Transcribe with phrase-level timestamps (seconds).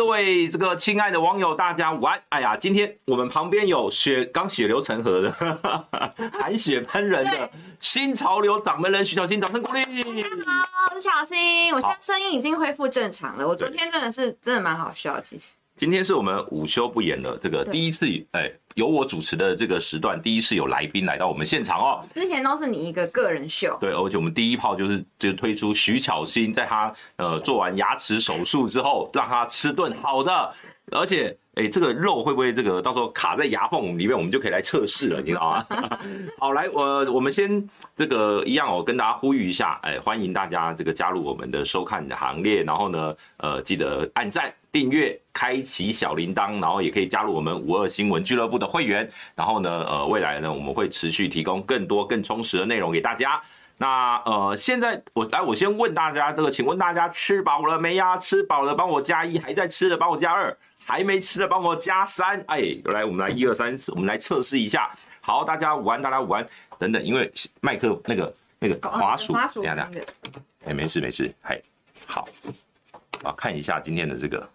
[0.00, 2.18] 来，各位这个亲爱的网友，大家午安。
[2.30, 5.30] 哎呀，今天我们旁边有血刚血流成河的，
[6.32, 9.84] 含血喷人的新潮流掌门人徐小新，掌声鼓励。
[9.84, 13.46] 大家好，我是小新，我现在声音已经恢复正常了。
[13.46, 15.52] 我昨天真的是真的蛮好笑，其实。
[15.80, 22.04] 今天是我们午休不演的这个第一次，哎，由我主持的这个时段，第一次有来宾来到我们现场哦。
[22.12, 23.78] 之前都是你一个个人秀。
[23.80, 30.52] 对，而且我们第一炮就是就推出徐巧芯，在他呃做完牙齿手术之后，让他吃顿好的，
[30.92, 31.36] 而且。
[31.54, 35.66] 哎，这个肉会不会这个到时候卡在牙缝里面，我们就可以来测试了，你知道吗？
[36.38, 53.42] 好，来，我我们先这个一样哦，跟大家呼吁一下，哎，欢迎大家这个加入我们的收看的行列，然后呢，呃，记得按赞、订阅、开启小铃铛，然后也可以加入我们五二新闻俱乐部的会员，然后呢，呃，未来呢，我们会持续提供更多更充实的内容给大家。
[53.76, 58.16] 那呃，现在我来，我先问大家这个，请问大家吃饱了没呀？
[58.16, 60.56] 吃饱了帮我加一，还在吃的帮我加二。
[60.90, 64.90] 还没吃的帮我加三，哎，来，我们来一二三四，我们来测试一下。
[65.20, 66.44] 好，大家午安，大家午安，
[66.80, 70.00] 等等，因为麦克那个那个滑鼠，等下等下，
[70.64, 71.62] 哎，没事没事，嘿，
[72.06, 72.28] 好，
[73.22, 74.50] 啊，看一下今天的这个，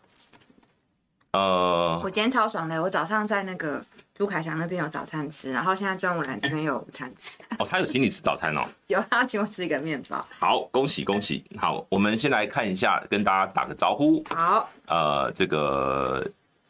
[1.35, 3.83] 呃，我今天超爽的，我早上在那个。
[4.17, 7.43] 朱凯翔那边有早餐吃，然后现在中午来这边有午餐吃。
[7.59, 8.61] 哦，他有请你吃早餐哦？
[8.87, 10.25] 有，他请我吃一个面包。
[10.39, 11.43] 好，恭喜恭喜！
[11.57, 14.23] 好，我们先来看一下，跟大家打个招呼。
[14.33, 16.25] 好，呃，这个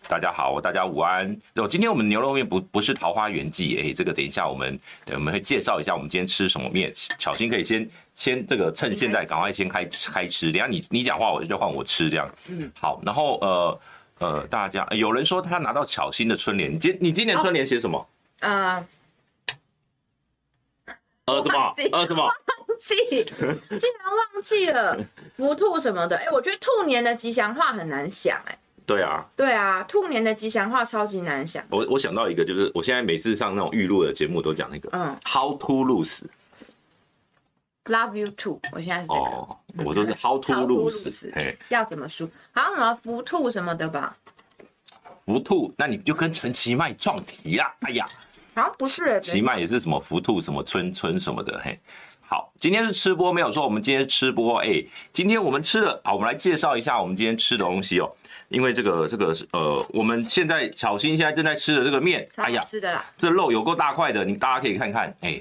[0.08, 1.40] 大家好，大家午安。
[1.54, 4.80] 哦，今天我们牛肉面不不是桃花源记，哎，这个等一下我们
[5.14, 6.92] 我们会介绍一下我们今天吃什么面。
[7.20, 12.28] 小心可以先先这个趁现在赶快先开开吃，等下你你讲话我就换我吃这样。
[12.50, 13.80] 嗯，好，然后呃。
[14.20, 18.08] 呃，大家有人说他拿到巧心的春联，你今你今年春联写什么？
[18.40, 18.86] 呃，
[21.26, 21.74] 呃什么？
[21.92, 22.24] 呃什么？
[22.24, 22.34] 忘
[22.80, 24.98] 记，竟然忘记了
[25.36, 26.16] 福兔什么的。
[26.18, 28.58] 哎，我觉得兔年的吉祥话很难想，哎。
[28.86, 29.26] 对啊。
[29.36, 31.64] 对啊，兔年的吉祥话超级难想。
[31.70, 36.24] 我我想到一个，就是我现在每次上那种预录的节目都讲那个，嗯，How to lose。
[37.86, 42.28] Love you too，我现在是这个，哦、我都是 How to lose，嘿，要怎么输？
[42.52, 44.18] 好像什么福兔什么的吧？
[45.24, 47.72] 福兔，那你就跟陈其迈撞题啦！
[47.82, 48.08] 哎呀，
[48.56, 51.80] 好像不是，其迈也是什么福兔什么春春什么的，嘿。
[52.28, 58.12] 好，今天是吃播，没有错，我们今天吃播，哎，今天我们吃的，好，我们来介绍一下我们今天吃的东西哦。
[58.50, 65.40] 因为这个这个呃，我们现在小新现在正在吃的这个面，哎呀，吃的啦，这肉有够大块的，你大家可以看看，哎。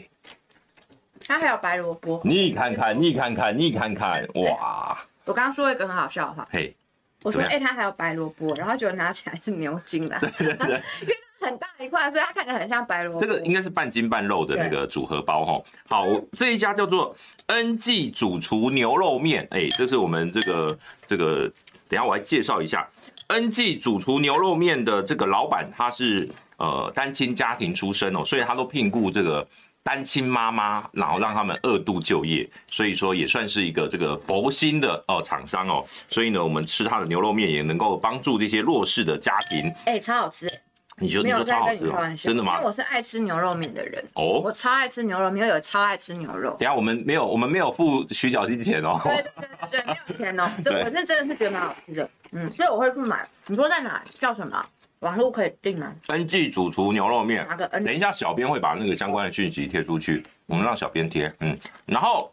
[1.27, 4.99] 它还有白萝卜，你看看，你看看，你看看，哇！
[5.25, 6.77] 我刚刚说一个很好笑的话，嘿，
[7.23, 13.21] 我说，哎，它还有白萝卜，然后结果拿起来是牛筋啦，因为它很大一块，所以它看起来很像白萝卜。
[13.21, 15.65] 这个应该是半筋半肉的那个组合包哈。
[15.89, 21.51] 好，这一家叫做恩记主厨牛肉面，哎，这是我们这个这个，
[21.89, 22.87] 等下我来介绍一下
[23.29, 26.29] 恩记主厨牛肉面的这个老板，他是
[26.59, 29.47] 呃单亲家庭出身哦，所以他都聘雇这个。
[29.85, 39.69] 单亲妈妈，然后让他们二度就业，所以说也算是一个这个佛心的哦厂商哦，所以呢，我们吃他的牛肉面也能够帮助这些弱势的家庭。
[39.85, 40.51] 哎、欸，超好吃！
[40.97, 41.87] 你觉得你说超好吃？
[41.89, 42.15] 喔？
[42.17, 42.55] 真的吗？
[42.55, 46.51] 因为我是爱吃牛肉面的人哦，我超爱吃牛肉面，我有超爱吃牛肉。
[46.53, 48.99] 等下我们没有，我们没有付徐小金钱哦。
[49.03, 49.25] 对
[49.71, 50.51] 对没有钱哦。
[50.65, 53.29] 这 我这真的是觉得蛮好吃的，嗯，所以我会去买。
[53.49, 54.03] 你说在哪？
[54.19, 54.65] 叫什么？
[55.05, 55.95] 网络可以订吗？
[56.07, 57.47] 恩记主厨牛肉面，
[57.85, 61.31] 等一下小编会把那个相关的讯息贴出去，我们让小编贴。
[61.41, 61.55] 嗯，
[61.85, 62.31] 然后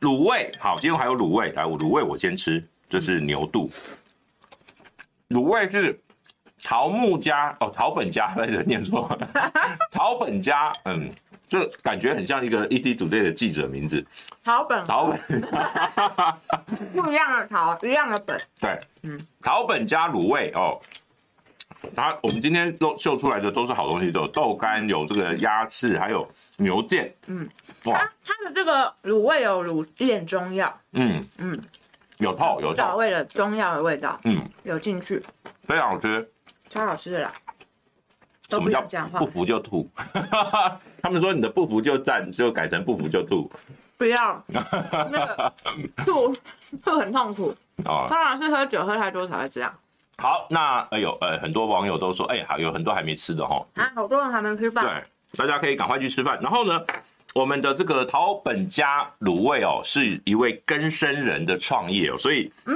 [0.00, 3.68] 卤味，好，今天还有卤味，来，我卤味我先吃，这是牛肚。
[5.30, 6.00] 卤味是
[6.60, 9.52] 曹木家哦，曹本家，不是念错了，
[9.90, 11.10] 曹本家，嗯，
[11.48, 14.06] 就感觉很像一个 ETtoday 的记者名字。
[14.40, 15.40] 草本，草本，
[16.94, 18.40] 不一样的草，一样的本。
[18.60, 20.78] 对，嗯，草本加卤味哦。
[21.94, 27.10] 它我们今天都秀出来的都是好东西，都有豆干，有这个鸭翅，还有牛腱。
[27.26, 27.48] 嗯，
[27.84, 30.76] 哇，它的这个卤味有卤一点中药。
[30.92, 31.56] 嗯嗯，
[32.18, 34.18] 有泡有透，调味的中药的味道。
[34.24, 35.22] 嗯，有进去，
[35.62, 36.28] 非常好吃，
[36.68, 37.32] 超好吃的啦。
[38.48, 38.82] 什么叫
[39.18, 39.88] 不服就吐？
[41.02, 43.50] 他们说你的不服就赞，就改成不服就吐。
[43.98, 45.52] 不要， 那个
[46.02, 46.34] 吐
[46.82, 47.54] 吐很痛苦。
[47.84, 49.72] 哦，当然是喝酒喝太多才会这样。
[50.20, 53.64] 好，那哎呦，呃，很多网友都说，哎，还有很多还没吃的哈。
[53.74, 54.84] 啊，好多人还没吃饭。
[54.84, 56.36] 对，大家可以赶快去吃饭。
[56.42, 56.82] 然后呢，
[57.34, 62.74] 我们的这个陶本家卤味哦，是一位根生人的创业哦，所以，嗯，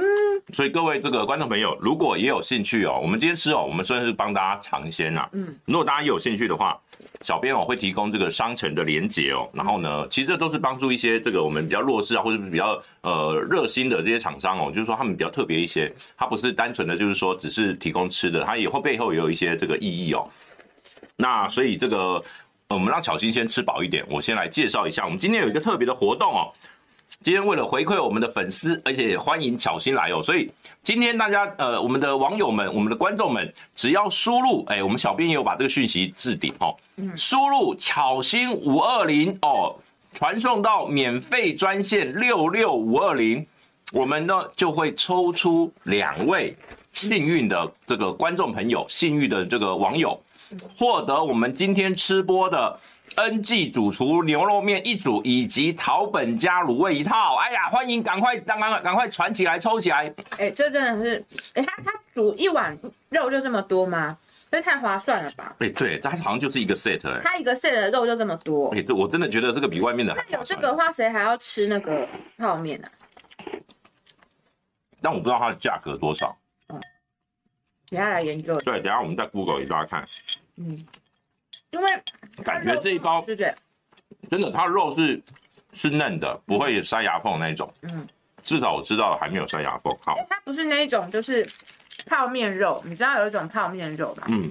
[0.51, 5.29] 所以各位这个观众朋友，如果也有兴趣哦，我们今天吃哦，我们算是帮大家尝鲜啦。
[5.31, 6.77] 嗯，如果大家也有兴趣的话，
[7.21, 9.49] 小编哦会提供这个商城的连接哦。
[9.53, 20.27] 然后呢，其实这都是帮助一些这个我们比较弱势啊，或者是比较呃热心的这些厂商哦，就是说他们比较特别一些，它不是单纯的就是说只是提供吃的，它以后背后也有一些这个意义哦。
[21.15, 22.21] 那所以这个
[22.67, 26.51] 我们让巧芯先吃饱一点，我先来介绍一下，我们今天有一个特别的活动哦。
[27.23, 30.51] 今天为了回馈我们的粉丝，而且也欢迎巧心来哦，所以
[30.83, 36.75] 今天大家呃，我们的网友们、我们的观众们，只要输入哎，我们小编也有把这个讯息置顶哦，
[37.15, 39.73] 输入巧心五二零哦，
[40.11, 43.47] 传送到免费专线六六五二零，
[43.93, 46.53] 我们呢就会抽出两位
[46.91, 50.21] 幸运的这个观众朋友，幸运的这个网友，
[50.77, 52.77] 获得我们今天吃播的。
[53.15, 57.35] N G 主厨牛肉面一组，以及桃本家卤味一套。
[57.35, 60.13] 哎呀，欢迎赶快，赶快，赶快传起来，抽起来！
[60.37, 62.77] 哎，这真的是，哎，他他煮一碗
[63.09, 64.17] 肉就这么多吗？
[64.49, 65.55] 这太划算了吧？
[65.59, 68.69] 哎，对，它好像就是一个 set，它一个 set 的肉就这么多。
[68.75, 70.23] 哎，这我真的觉得这个比外面的还。
[70.29, 72.07] 那有这个的话，谁还要吃那个
[72.37, 72.87] 泡面呢？
[75.01, 76.37] 但我不知道它的价格多少。
[76.69, 76.79] 嗯，
[77.89, 78.59] 等下来研究。
[78.61, 80.07] 对，等下我们再 Google 给大家看。
[80.57, 80.85] 嗯。
[81.73, 81.91] 因为
[82.43, 83.53] 感觉这一包对对
[84.29, 85.21] 真的，它肉是
[85.73, 87.71] 是嫩的，不会塞牙缝那种。
[87.81, 88.07] 嗯，
[88.41, 89.91] 至少我知道还没有塞牙缝。
[90.01, 91.45] 好，它不是那一种，就是
[92.05, 92.81] 泡面肉。
[92.85, 94.23] 你知道有一种泡面肉吧？
[94.27, 94.49] 嗯，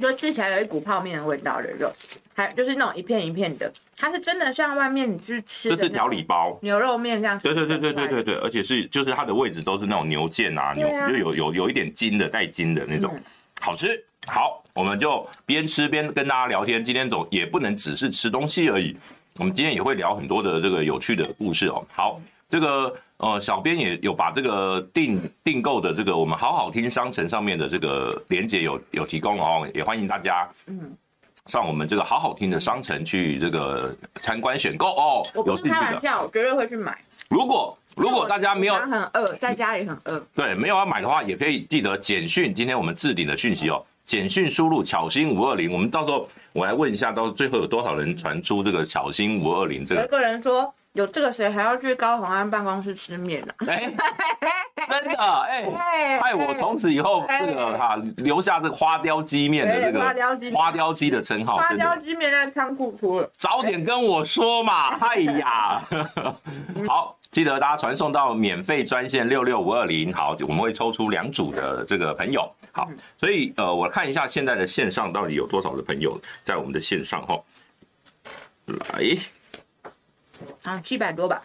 [0.00, 1.92] 就吃起来有一股泡面的味道的肉，
[2.34, 7.38] 还就是那种一片一片的，它是真的像外面你去吃的，这是调理包牛肉面这样。
[7.38, 13.14] 对对对对对对对，而且是就是它的位置都是那种牛腱啊，牛就有有有一点筋的带筋的那种，
[13.60, 14.02] 好吃。
[14.26, 16.82] 好，我们就边吃边跟大家聊天。
[16.82, 18.96] 今天总也不能只是吃东西而已，
[19.38, 21.86] 我们今天也会聊很多的这个有趣的故事哦。
[21.92, 30.92] 好，这个呃，小编也有把这个订订购的这个我们好好听商城上面的这个链接有有提供哦，也欢迎大家嗯
[31.46, 35.26] 上我们这个好好听的商城去这个参观选购哦。
[35.34, 36.98] 我不是开玩笑，我绝对会去买。
[37.28, 43.80] 如果如果大家没有很饿，在家里很饿，对，没有要买的话，也可以记得简讯今天我们置顶的讯息哦。
[44.04, 50.02] 简讯输入巧星五二零，我们到时候我来问一下，到最后有多少人传出这个巧星五二零这个？
[50.02, 53.54] 有个人说有这个谁还要去高虹安办公室吃面呢？
[53.66, 53.92] 哎，
[55.00, 55.16] 真的
[55.48, 61.56] 哎， 害我从此以后这个哈留下这个花雕鸡面的这个花雕鸡花雕鸡的称号。
[61.56, 64.94] 花雕鸡面在仓库出了，早点跟我说嘛！
[65.00, 65.82] 哎呀，
[66.86, 67.16] 好。
[67.32, 77.40] 记得大家传送到免费专线六六五二零，好，我们会抽出两组的这个朋友，好，所以呃，我看一下现在的线上到底有多少的朋友在我们的线上哈，
[78.66, 79.16] 来，
[80.64, 81.40] 啊，七百多吧，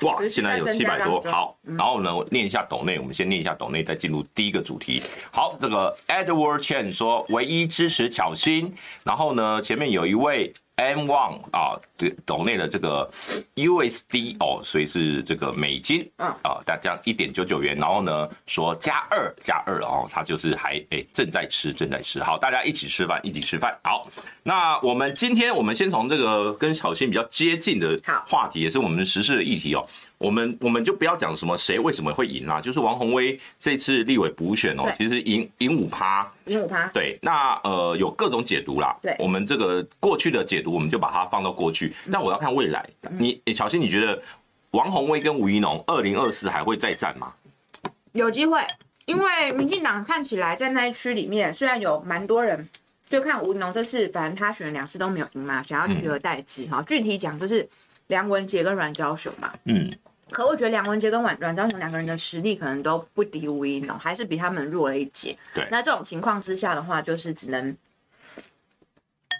[0.00, 10.52] 哇，现在有七百多，好，然后呢，我念一下斗内，我们先念一下斗内，再进入第一个主题，好，这个 Edward Chen 说唯一支持巧心，然后呢，前面有一位。
[10.80, 13.08] M one 啊，对，岛内的这个
[13.54, 16.28] USD 哦，所以是这个美金嗯。
[16.42, 24.08] 啊，大家一点九九元，然后呢说加二加二哦，它就是还哎、欸、正在吃正在吃，好，大家一起吃饭一起吃饭，好，
[24.42, 29.86] 那我们今天我们先从这个跟小新比较接近的话题，也是我们时事的议题哦。
[30.20, 42.86] 我们我们就不要讲什么谁为什么会赢啦，就是王宏威这次立委补选哦，其实赢赢五趴，赢五趴，对，那呃有各种解读啦，对，我们这个过去的解读我们就把它放到过去，但我要看未来。
[43.18, 44.22] 你小新，你觉得
[44.72, 47.32] 王宏威跟吴怡农二零二四还会再战吗？
[48.12, 48.60] 有机会，
[49.06, 52.68] 因为民进党看起来在那一区里面，虽然有蛮多人
[53.06, 56.66] 就看吴怡农这次，反正他选两次都没有赢嘛，想要取而代之。
[56.66, 56.82] 哈。
[56.86, 57.66] 具体讲就是
[58.10, 59.90] 梁文杰跟阮昭雄嘛，嗯。
[60.30, 65.36] 可我觉得梁文杰跟阮阮昭雄两个人的实力可能都不敌吴一农，还是比他们弱了一截。
[65.52, 67.76] 对，那这种情况之下的话，就是只能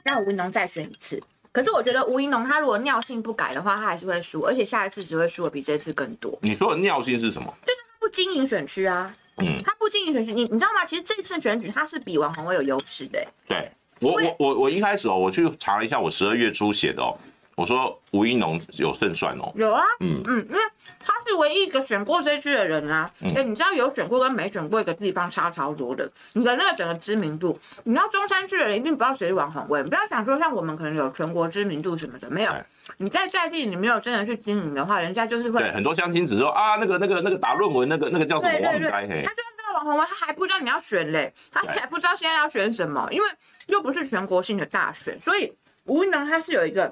[0.03, 1.23] 让吴一农再选一次。
[1.53, 6.37] 可是我觉得吴一农他如果尿性不改的话，他还是会输，而且下一次只会输的比这次更多。
[6.43, 7.55] 你说的尿性是什么？
[7.65, 9.15] 就是他不经营选区啊。
[9.37, 10.85] 嗯，他不经营选区，你你知道吗？
[10.85, 13.29] 其实这次选举他是比王宏威有优势的、欸。
[13.47, 17.17] 对，我我我我一开始哦，我去查了一下，我十二月初写的哦。
[17.61, 20.61] 我说吴一农有胜算哦，有啊，嗯嗯，因为
[20.99, 23.11] 他是唯一一个选过这区的人啊。
[23.17, 32.53] 哎、嗯欸，你知道有选过跟没选过一个地方差超多的，你的那个整个知名度，你知道中山区的人一定不知道谁是王鸿薇，不要想说像我们可能有全国知名度什么的，没有。
[32.97, 35.61] 你在在地你没有真的去经营的话，人家就是会。
[35.61, 43.29] 对，很多相亲只说啊，那个那个那个打论文那个那个叫什么王该嘿，他就是这个王鸿薇，他还不知道你要选嘞，他还不知道现在要选什么，因为
[43.67, 45.53] 又不是全国性的大选，所以
[45.85, 46.91] 吴一农他是有一个。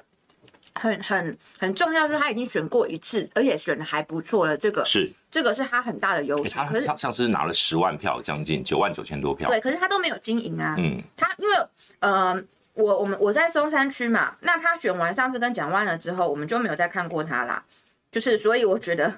[0.75, 4.57] 很很很重要，就是他已经选过一次，而且选的还不错了。
[4.57, 6.49] 这个是这个是他很大的优势。
[6.49, 9.49] 他可是他上次拿了十万票，将近九万九千多票。
[9.49, 10.75] 对，可是他都没有经营啊。
[10.77, 11.55] 嗯，他因为
[11.99, 12.41] 呃，
[12.73, 17.63] 我我们我在松山区嘛，那他选完上次跟蒋万了之后，我们就没有再看过他啦。
[18.11, 19.13] 就是所以我觉得。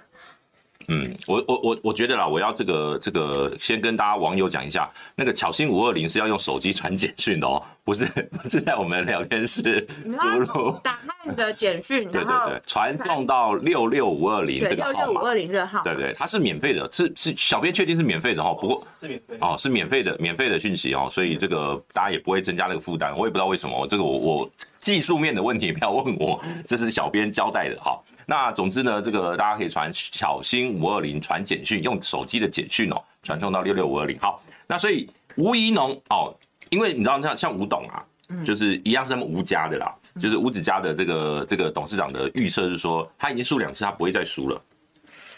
[0.94, 10.72] 嗯，我我我我觉得啦，我要这个这个先跟大家网友讲一下，那个巧星五二零是要用手机传简讯的哦，不是不是在我们聊天室输入。
[10.84, 15.00] 打开你的简讯，对对对，传送到六六五二零这个号码。
[15.00, 15.82] 六六五二零这个号。
[15.84, 24.52] 对对，它是免费的，是是小编确定是免费的哈，不过是免费哦，是免费的免费的讯息哦，所以这个大家也不会增加那个负担，我也不知道为什么，这个我我。
[24.82, 27.98] 技术面的问题不要问我，这是小编交代的哈。
[28.26, 34.18] 那总之呢，这个大家可以传小心五二零传简讯，用手机的简讯哦，传送到六六五二零。
[34.20, 36.36] 好，那所以吴怡农哦，
[36.72, 38.04] 因为你知道像像吴董啊，
[38.44, 44.60] 就是一样是他们吴家的啦，就是吴子嘉的这个这个董事长的预测是说，他已经输两次，他不会再输了，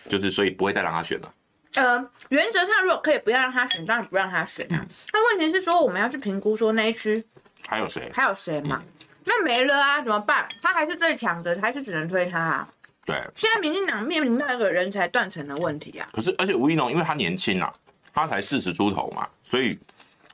[0.07, 1.33] 就是所以不会再让他选了。
[1.75, 4.85] 呃，原则上如果可以不要让他选，当然不让他选啊。
[5.11, 7.21] 那问题是说，我们要去评估说那一区
[7.67, 8.81] 还有谁，还有谁嘛？
[9.25, 10.47] 那没了啊，怎么办？
[10.61, 12.67] 他还是最强的，还是只能推他啊？
[13.05, 16.07] 对，现在民进党面临到一个人才断层的问题啊。
[16.13, 17.71] 可是，而且吴怡农因为他年轻啊，
[18.13, 19.77] 他才四十出头嘛，所以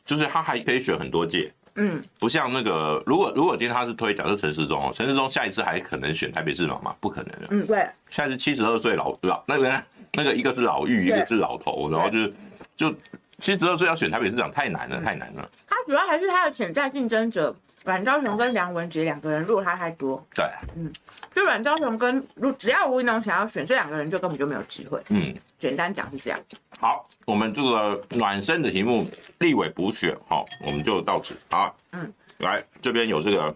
[0.05, 1.51] 就是他还可以选很多届。
[1.75, 6.96] 嗯，不像那个，如果如果今天他是推，假设陈时中哦，陈时中下一次还可能选台北市长吗？
[7.00, 7.48] 不可能的。
[7.51, 7.88] 嗯，对。
[8.10, 12.34] 下一次七十二岁老老那个那个一个是老妪，一个是老头，然后就是
[12.75, 12.93] 就
[13.38, 15.50] 七十二岁要选台北市长太难了，嗯、太难了。
[15.67, 17.55] 他主要还是他的潜在竞争者。
[17.86, 20.45] 阮昭雄跟梁文杰两个人落他太多，对，
[20.75, 20.91] 嗯，
[21.33, 26.39] 就阮昭雄跟如只要吴怡农想要选这两个人，就根本就没有机会，嗯，简单讲是这样。
[26.77, 29.09] 好，我们这个暖身的题目
[29.39, 31.36] 立委补选，好，我们就到此。
[31.50, 33.55] 啊，嗯，来这边有这个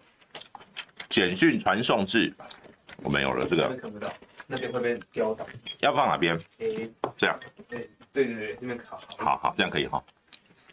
[1.10, 2.34] 简讯传送制，
[3.04, 4.08] 我们有了这个，看不到，
[4.48, 5.46] 那边会被标到，
[5.82, 6.38] 要放哪边？
[6.60, 7.38] 诶，这样，
[7.70, 10.02] 对对对对，那边卡，好好，这样可以哈，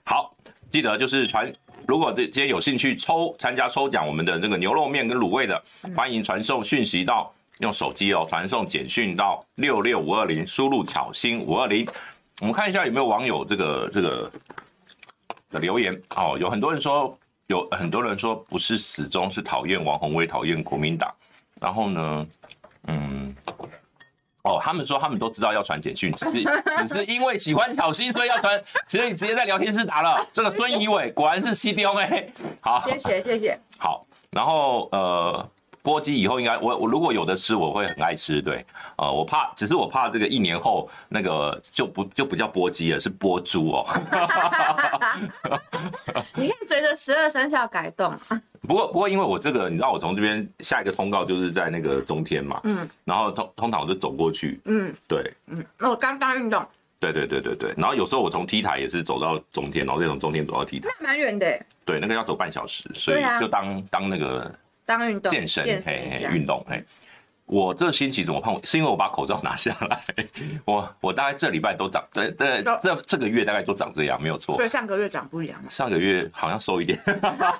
[0.04, 0.35] 好。
[0.71, 1.53] 记得就是传，
[1.87, 5.61] 如果这今天有兴趣抽参加抽奖，我们的这个牛肉面跟卤味的，
[5.97, 11.87] 欢迎传送讯息到用手机哦，传送简讯到六六五二零，输入巧芯五二零。
[12.41, 14.31] 我们看一下有没有网友这个这个
[15.50, 21.12] 的留言哦，有很多人说有很多人说不是始终，是讨厌王宏威，讨厌国民党。
[21.61, 22.27] 然后呢，
[22.87, 23.35] 嗯。
[24.43, 26.33] 哦，他们说他们都知道要传简讯，只是
[26.89, 30.27] 只是因为喜欢小新，所以要传，所以直接在聊天室打了。
[30.33, 33.59] 这个孙怡伟果然是 C D O A，好，谢谢谢谢。
[33.77, 35.47] 好，然后呃，
[35.83, 38.43] 波鸡以后应该我我如果有的吃，我会很爱吃。
[38.43, 38.65] 对，
[38.97, 43.87] 呃，我怕，只是我怕这个一年后那个就不就不叫波鸡了，是波猪哦。
[46.35, 48.15] 你可以随着十二生肖改动。
[48.69, 56.63] 不过，不过，因为我这个，你知道，我从这边下一个通告就是在那个中天嘛，嗯，然后通通常我就走过去，嗯，对，嗯，那我刚刚运动，
[57.01, 64.55] 对对对对对，然后有时候我从 T 台也是走到中天，然后再从中天走到 T 台，那蛮远的，对，那个要走半小时，所以就当、啊、当那个
[64.99, 66.83] 当运动健身，嘿嘿，运动，嘿。
[67.47, 68.61] 我这星期怎么胖？
[68.65, 70.01] 是因为我把口罩拿下来。
[70.65, 74.57] 我我大概这礼拜都长，对对，这这个月大概都长这样，没有错。
[74.57, 75.61] 对，上个月长不一样。
[75.69, 76.97] 上个月好像瘦一点，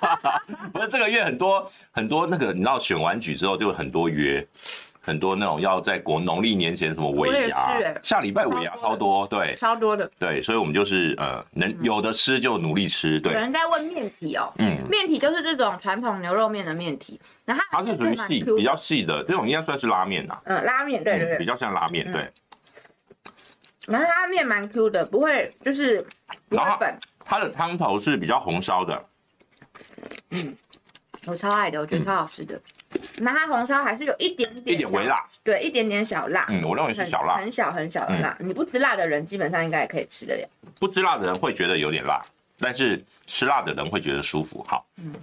[0.71, 4.45] 不是这个月很多很多那个，你知道选完举之后就很多约。
[5.03, 13.33] 很多那种要在国农历年前什么尾牙，下礼拜尾牙超多，对，超多的，对，所以我们就是呃，能有的吃就努力吃，对。
[13.33, 22.29] 有人在问面体哦，嗯，面体就是这种传统牛肉面的面体，然后它是属于细比较细的，这种应该算是拉面呐，嗯，拉面，对对对，比较像拉面，对。
[23.87, 26.05] 然后它面蛮 Q 的，不会就是
[26.47, 29.03] 不会粉，它的汤头是比较红烧的，
[30.29, 30.55] 嗯，
[31.25, 32.59] 我超爱的，我觉得超好吃的。
[33.17, 36.47] 那它红烧还是有一点点，一点微辣，对，一点点小辣。
[36.49, 38.35] 嗯，我认为是小辣，很小很小的辣。
[38.39, 40.49] 你不吃辣的人，基本上应该也可以吃得了。
[40.79, 42.21] 不吃辣的人会觉得有点辣，
[42.59, 44.65] 但是吃辣的人会觉得舒服。
[44.67, 45.13] 好，嗯。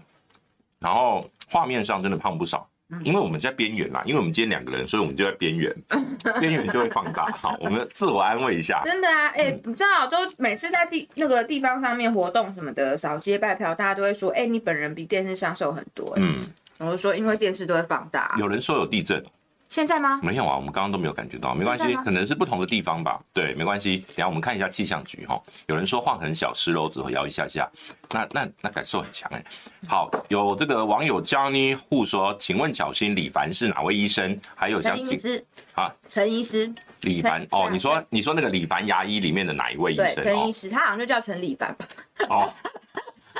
[0.78, 2.68] 然后画面上真的胖不少，
[3.04, 5.74] 因为我们在边缘啦，因为我们今天两个人，所以我们就在边缘，
[6.40, 7.26] 边缘就会放大。
[7.26, 8.82] 好，我们自我安慰一下。
[8.84, 16.14] 真的啊，哎，你知道都每次在地那个地方上面活动什么的，扫街拜票，大家都会说，哎，你本人比电视上瘦很多。
[16.16, 16.46] 嗯。
[16.80, 18.36] 我就说，因为电视都会放大。
[18.38, 19.20] 有人说有地震，
[19.68, 20.18] 现在吗？
[20.22, 23.20] 没有啊，我们刚刚都没有感觉到，没关系，可能是不同的地方吧。
[23.34, 23.98] 对，没关系。
[24.08, 25.40] 等下我们看一下气象局哈。
[25.66, 27.70] 有人说晃很小，十楼只会摇一下下，
[28.10, 29.44] 那那那感受很强哎。
[29.86, 34.40] 好，有这个网友 Johnny 互说，请问巧芯李凡是哪位医生？
[34.54, 35.44] 还有陈医师
[35.74, 36.72] 啊，陈医师
[37.02, 40.14] 李凡哦，你说你说那个李凡牙医里面的哪一位医生？
[40.14, 41.86] 对，陈医师，他好像就叫陈李凡吧？
[42.30, 42.52] 哦。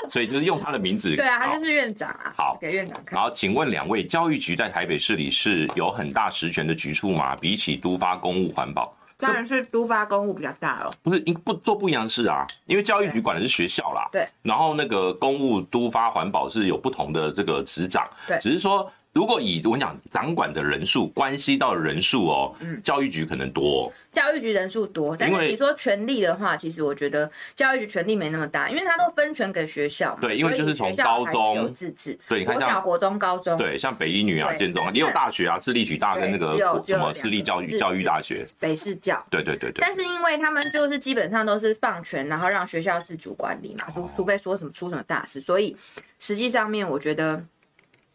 [0.09, 1.15] 所以就是用他的名字。
[1.15, 2.33] 对啊，他就是院长啊。
[2.35, 3.19] 好给院长看。
[3.19, 7.35] 好，请问两位，教育局在台北市里是有很大实权的局处吗？
[7.35, 10.93] 比起都发公务环保，当然是都发公务比较大了。
[11.03, 12.45] 不是，因不做不一样的事啊。
[12.65, 14.27] 因为教育局管的是学校啦，对。
[14.41, 18.37] 然后那个公务都发环保是有不同的这个职掌，对。
[18.39, 18.91] 只是说。
[19.11, 30.19] 如果以我讲掌管的人数关系到人数哦，嗯，教育局可能多，哦，教育局人数多，但是你说权力的话，其实我觉得教育局权力没那么大，因为他都分权给学校嘛。
[30.21, 39.81] 对，因为就是从高中有自治，对，你看像国中、高中，对，像北一女啊、建中啊，也有大学啊，私立体大跟那个什么私立教育教育大学，北市教，对对对对。
[39.81, 45.75] 但是因为他们就是基本上都是放权，然后让学校自主管理嘛，除除非说什么出什么大事，所以
[46.19, 47.43] 实际上面我觉得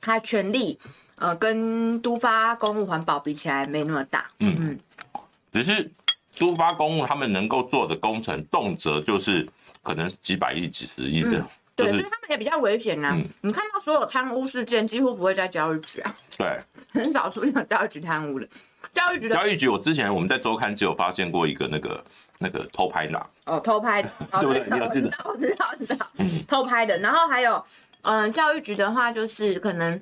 [0.05, 0.79] 他权力。
[1.17, 4.81] 呃，跟都发公务环保比起来没那么大，嗯嗯，
[5.53, 5.89] 只是
[6.41, 9.49] 都发公务他们能够做的工程，动辄就是
[9.81, 13.17] 可能几百亿、几十亿的，嗯，对，所以他们也比较危险啊。
[13.43, 16.59] 你看到所有贪污事件，几乎不会在教育局啊，对，
[17.01, 18.49] 很少出现教育局贪污的。
[18.93, 22.05] 教育局的教育局，我之前我们在周刊只有发现过一个那个
[22.39, 24.67] 那个偷拍的，哦，偷拍的， 对不对？
[24.71, 25.11] 你有记得？
[25.25, 26.07] 我知道，我知道，
[26.47, 26.97] 偷拍的。
[26.99, 27.65] 然后还有，
[28.05, 30.01] 嗯，教育局的话，就是可能。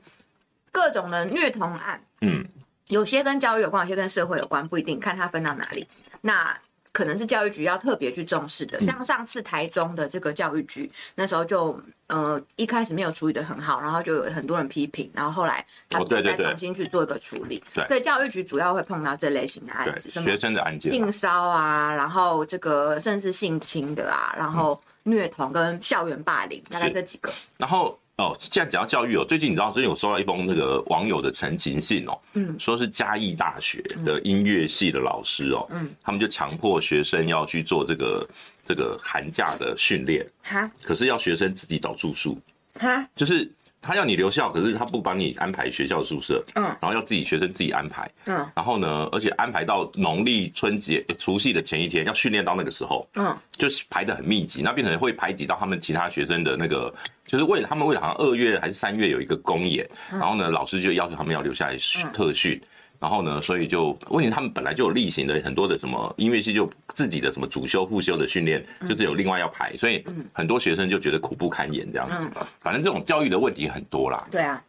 [0.74, 2.42] 各种的虐童案，嗯，
[2.86, 5.86] 有些跟教育有关，有些跟社会有关，不一定看它分到哪里。
[6.22, 6.58] 那
[6.92, 8.80] 可能是教育局要特别去重视的。
[8.80, 17.62] 像上次台中的这个教育局，那时候就呃一开始没有处理的很好，然后就有很多人批评，然后后来他们再重新去做一个处理。
[17.74, 27.32] 对，所以教育局主要会碰到这类型的案子，什么学生的案件，性骚啊，然后这个甚至性侵的啊，然后虐童跟校园霸凌，大概这几个。
[27.58, 27.98] 然后。
[28.18, 38.28] 哦，既然讲到教育哦，最近你知道，最近我收到一封那个网友的陈情信哦，嗯，说是嘉义大学的音乐系的老师哦，嗯，他们就强迫学生要去做这个
[38.66, 42.38] 这个寒假的训练，哈，可是要学生自己找住宿，
[42.78, 43.50] 哈，就是。
[43.82, 56.94] 他要你留校，可是他不帮你安排学校宿舍，嗯，然后要自己学生自己安排，嗯，然后呢，而且安排到农历春节除夕的前一天要训练到那个时候，嗯，就是排的很密集，那变成会排挤到他们其他学生的那个，
[57.26, 61.76] 就是为了他们为了好像二月还是三月有一个公演，然后呢，老师就要求他们要留下来
[62.12, 62.60] 特训。
[63.02, 72.40] 然后呢，所以就问题，他们本来就有例行的很多的什么音乐系，就自己的什么主修副修的训练，就是有另外要排，所以很多学生就觉得苦不堪言这样子。
[72.60, 74.24] 反正这种教育的问题很多啦。
[74.30, 74.62] 对啊。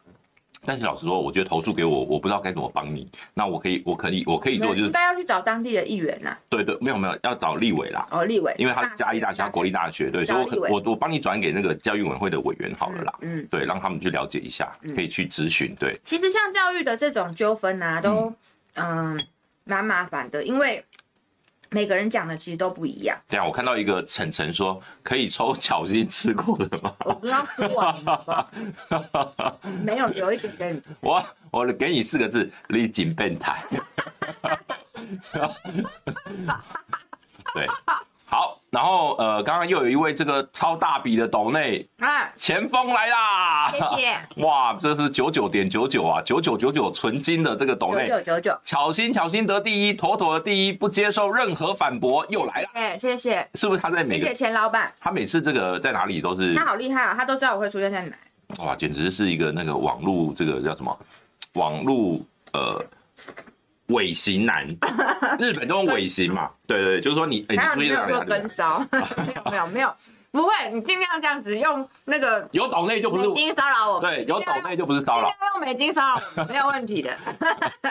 [0.65, 3.09] 但是老实说，我觉得投诉给我，我不知道该怎么帮你。
[3.33, 6.37] 那我可以，我可以，我可以做就是，应该要去找当地的议员啦。
[6.49, 8.07] 对对，没有没有，要找立委啦。
[8.11, 13.13] 哦，立委，因为他是嘉义大学、国立大学，对，所以我我我帮你转给那个教育委员会的委员好了啦。
[13.21, 15.75] 嗯，对，让他们去了解一下，可以去咨询。
[15.79, 18.33] 对，其实像教育的这种纠纷啊，都
[18.75, 19.19] 嗯
[19.65, 20.83] 蛮麻烦的，因为。
[21.73, 23.17] 每个人讲的其实都不一样。
[23.27, 26.95] 对啊，我看到一个晨晨说可以抽巧心吃过的吗？
[27.03, 27.67] 我不知道吃？
[29.83, 30.81] 没有，留一点给你。
[31.01, 33.63] 我我给你四个字：你紧变态。
[37.53, 37.67] 对。
[38.33, 43.71] 好，然后呃，刚刚又有一位这个超大笔的斗内啊，前锋来啦！
[43.71, 44.17] 谢谢。
[44.43, 52.69] 哇，这是九九点九九啊，九九九九纯金的这个斗内，九九九九，巧心巧心得第一，妥妥的第一，不接受任何反驳，又来了。
[52.73, 53.47] 哎，谢谢。
[53.53, 54.25] 是不是他在每个？
[54.25, 54.91] 谢谢钱老板。
[54.99, 56.55] 他每次这个在哪里都是。
[56.55, 58.15] 他好厉害啊，他都知道我会出现在哪。
[58.65, 60.97] 哇，简直是一个那个网络这个叫什么？
[61.53, 62.19] 网络
[62.53, 62.83] 呃。
[63.87, 64.65] 尾型男，
[65.39, 68.79] 日本这种尾型嘛，对对，就是说你，还有没有说跟骚？
[69.27, 69.95] 没有没有没有，
[70.31, 77.15] 不会，你尽量这样子用那个有岛内就不是美金骚扰我，对，有岛内就不是骚扰，用美金骚扰没有问题的。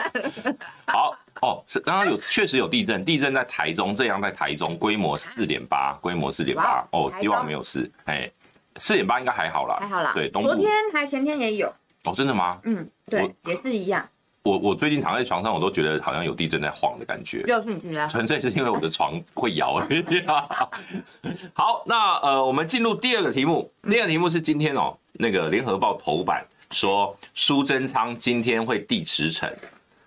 [0.87, 8.29] 好哦，是刚刚有确实有地震，地震在台中，这样在台中规模四点八，规模四点八哦，希望没有事，哎，
[8.77, 11.71] 四点八应该还好啦，还好啦，对，昨天还前天也有。
[12.05, 12.59] 哦，真的吗？
[12.63, 14.05] 嗯，对，也是一样。
[14.43, 17.41] 我我最近躺在床上，我都觉得好像有地震在晃的感觉。
[17.47, 20.03] 又是你自己啊，纯粹是因为我的床会摇而已。
[21.55, 23.71] 好，那呃，我们进入第二个题目。
[23.89, 29.49] 第二个题目是今天哦，那个联合报头版说苏贞昌今天会递辞呈，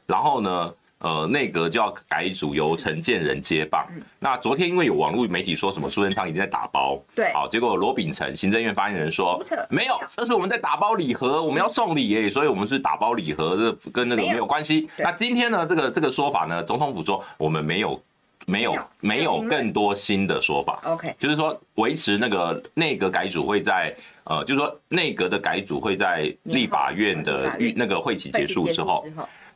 [0.06, 3.86] 然后呢，呃，内阁就要改组，由陈建仁接棒。
[3.94, 14.46] 嗯、那昨天因为有网络媒体说什么苏贞昌已经在打包，对，好，结果罗秉成行政院发言人说没有，这是我们在打包礼盒，我们要送礼耶，所以我们是打包礼盒，这跟那个没有。
[14.46, 14.88] 关系。
[14.96, 18.00] 那今天呢，这个这个说法呢，总统府说我们没有
[18.46, 29.04] 没有没有更多新的说法，OK，就是说维持那个内阁改组会在呃，就是说内阁的改组会在立法院的那个会期结束之后。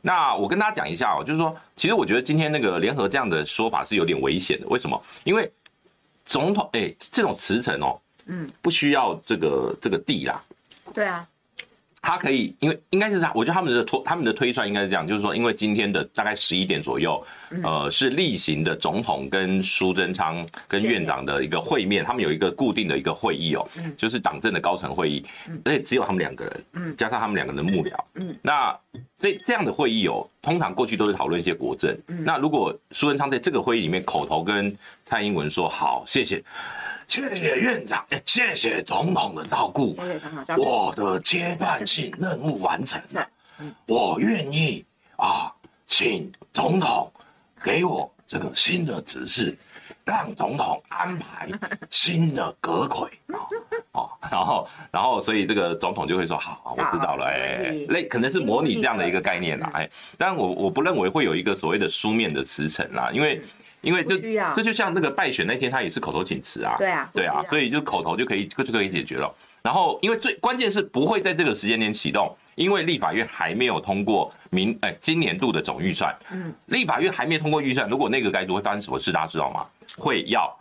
[0.01, 4.67] 那我跟大家讲一下哦，就是说，其实我觉得今天那个联合这样的说法是有点危险的。
[4.67, 5.01] 为什么？
[5.23, 5.51] 因为
[6.25, 10.43] 总统哎，这种辞呈哦，嗯，不需要这个这个地啦。
[10.93, 11.27] 对啊，
[12.01, 17.23] 他可以，因为应该是他，我觉得他们的推他们的推算应该是这样，就是说，因为今天的大概十一点左右，
[17.63, 23.63] 呃，是例行的总统跟苏贞昌跟院长的一个会面，他们有一个固定的一个会议哦，
[23.95, 25.23] 就是党政的高层会议，
[25.63, 28.75] 而且只有他们两个人，嗯，加上他们两个人的幕僚，嗯，那
[29.19, 36.43] 这这样的会议哦，通常过去都是讨论一些国政，那如果苏贞昌在这个会议里面口头跟蔡英文说好，谢谢。
[37.11, 39.93] 谢谢院长，谢谢总统的照顾。
[40.55, 43.27] 我的接班性任务完成了，
[43.85, 44.85] 我愿意
[45.17, 45.51] 啊，
[45.85, 47.11] 请总统
[47.61, 49.53] 给我这个新的指示，
[50.05, 51.49] 让总统安排
[51.89, 53.09] 新的阁揆
[53.91, 63.41] 哦，然后然后所以这个总统就会说好，我知道了，哎，那可能是模拟这样的一个概念啦，哎，但我我不认为会有一个所谓的书面的辞呈啦，因为。
[63.81, 64.17] 因为这
[64.55, 66.75] 这就像那个败选那天，他也是口头请辞啊。
[66.77, 69.33] 对啊，对啊，所以就口头就可以就可以解决了。
[69.61, 76.15] 然后，因为最关键是不会在这个时间点启动，因为立法院还没有通过明呃今年度的总预算。
[76.31, 79.65] 嗯，立法院还没通过预算，如果那个改组会发生什么事，大家知道吗？
[79.97, 80.51] 会要。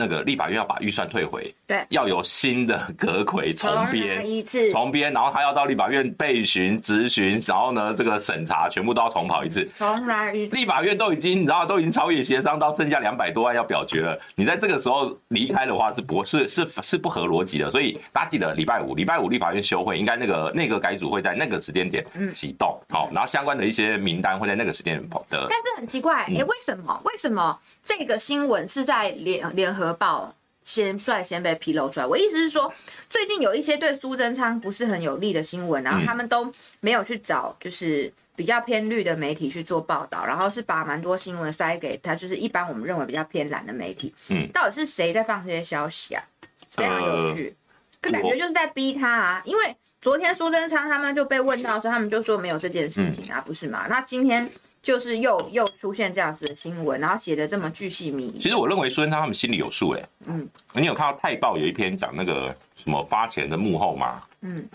[0.00, 10.56] 那个立法院要把预算退回，对，要有新的阁魁重编一次，重编，然后他要到立法院备询、质询，然后呢，这个审查全部都要重跑一次，重来一次。
[10.56, 17.70] 立法院都已经，你知道，都已经超越协商到剩下两百多万要表决了，你在这个时候离开的话是不，是是是不合逻辑的。
[17.70, 25.46] 所以大家记得礼拜五，礼拜五立法院休会，应该那个内阁改组会在那个时间点启动，好，然后相关的一些名单会在那个时间点跑的。
[25.50, 26.98] 但是很奇怪，哎，为什么？
[27.04, 29.89] 为什么这个新闻是在联联合？
[29.92, 32.06] 报先率先被披露出来。
[32.06, 32.72] 我意思是说，
[33.08, 44.14] 最近有一些对苏贞昌不是很有利的新闻，然后他们都没有去找，就是比较偏绿的媒体去做报道，然后是把蛮多新闻塞给他，就是一般我们认为比较偏蓝的媒体。
[44.28, 46.22] 嗯，到底是谁在放这些消息啊？
[46.68, 47.56] 非常有趣，
[48.00, 49.42] 可感觉就是在逼他啊。
[49.44, 53.86] 因为昨天苏贞昌他们就被问到的时候，他们就说没有这件事情啊，不是吗？
[53.88, 54.48] 那今天。
[54.82, 58.38] 就是又又出现这样子的新闻，然后写的这么巨细靡遗。
[58.38, 64.22] 其实我认为苏贞昌他们心里有数，哎，嗯，你有看到《泰报》有一篇讲那个什么发钱的幕后吗？
[64.40, 64.66] 嗯，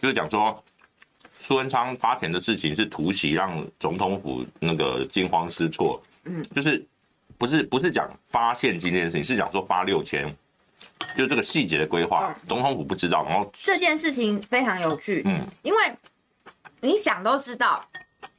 [0.00, 0.62] 就是讲说
[1.38, 6.00] 苏贞昌发钱的事情是突袭，让总统府那个惊慌失措。
[6.24, 6.82] 嗯，就是
[7.36, 10.34] 不是不是讲发现金这件事情，是讲说发六千，
[11.14, 13.22] 就是这个细节的规划，总统府不知道。
[13.28, 15.78] 然后这件事情非常有趣，嗯，因为
[16.80, 17.86] 你想都知道。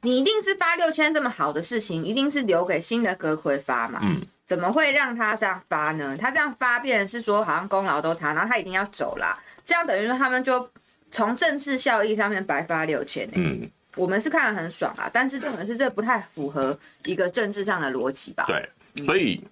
[0.02, 4.00] 你一定是发六千这么好的事情，一定是留给新的阁揆发嘛？
[4.02, 6.16] 嗯，怎么会让他这样发呢？
[6.16, 9.38] 他这样发，变成是说好像功劳都他，然后他一定要走啦。
[9.64, 10.68] 这样等于说他们就
[11.10, 13.28] 从政治效益上面白发六千。
[13.32, 18.44] 嗯，我们是看得很爽啊，但是重点是这不太符合一个政治上的逻辑吧？
[18.46, 18.68] 对，
[19.04, 19.42] 所以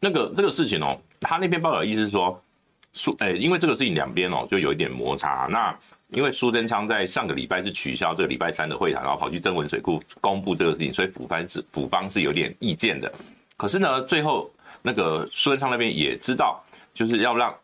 [0.00, 2.42] 那个这个事情哦，他那篇报道意思是说。
[2.96, 5.46] 苏诶，因为这个事情两边哦就有一点摩擦。
[5.50, 5.76] 那
[6.12, 13.12] 因为苏贞昌在上个礼拜是取消这个礼拜三的会谈，然后跑去曾文水库公布这个事情，所以府方是府方是有点意见的。
[13.58, 17.54] 可是呢，最后那个苏贞昌那边也知道，就是要让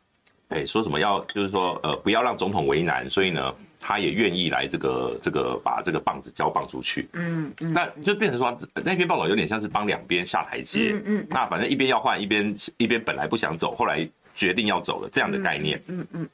[0.49, 7.09] 诶说什么要就是说呃不要让总统为难，所以呢他也愿意来这个这个把这个棒子交棒出去。
[7.15, 10.91] 嗯嗯，那就变成说那篇报道有点像是帮两边下台阶。
[10.93, 14.07] 嗯嗯，那反正一边要换，一边一边本来不想走，后来。
[14.35, 16.29] 决定要走了这样的概念，嗯嗯，嗯，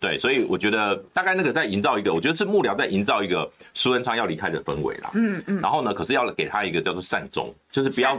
[0.00, 8.16] 对，所以我觉得大概那个在营造一个，我觉得是幕僚在营造一个苏文昌要离开的氛围啦，嗯嗯，然后呢，可是要给他一个叫做善终，就是不要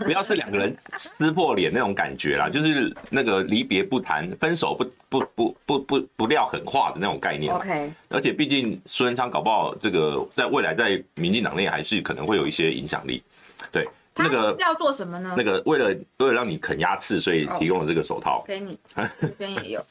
[0.00, 13.22] 不要是两个人撕破脸那种感觉啦，就是那个离别不谈，分手不不不不不不撂狠话的那种概念，OK，而且毕竟苏文昌搞不好这个在未来在民进党内还是可能会有一些影响力，
[13.70, 13.86] 对。
[14.16, 15.34] 那个要做什么呢？
[15.36, 18.42] 那个为了为了让你啃鸭翅，所以提供了这个手套。
[18.46, 18.78] 给你，
[19.20, 19.84] 这边也有。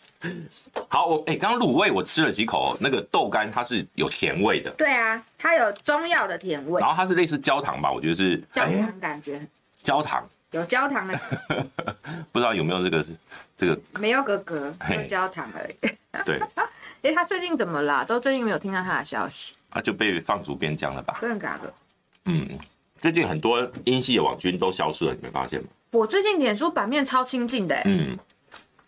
[0.90, 4.72] 好，我哎，刚刚卤味我吃了几口，那个豆干它是有甜味的。
[4.72, 6.82] 对啊，它有中药的甜味。
[6.82, 7.92] 然后它是类似焦糖吧？
[7.92, 9.40] 我觉得是焦糖感觉。
[9.78, 11.20] 焦糖有焦糖的，
[12.32, 13.06] 不知道有没有这个
[13.56, 13.80] 这个？
[14.00, 15.76] 没有哥哥，有焦糖而已。
[16.26, 16.40] 对。
[17.04, 18.04] 哎，他最近怎么了？
[18.04, 19.54] 都最近没有听到他的消息。
[19.70, 21.20] 他就被放逐边疆了吧？
[21.22, 21.74] 真的假的？
[22.26, 22.58] 嗯。
[23.06, 25.68] 最近很多英系的网军都消失了，你没发现吗？
[25.92, 28.18] 我最近脸书版面超清净的，嗯，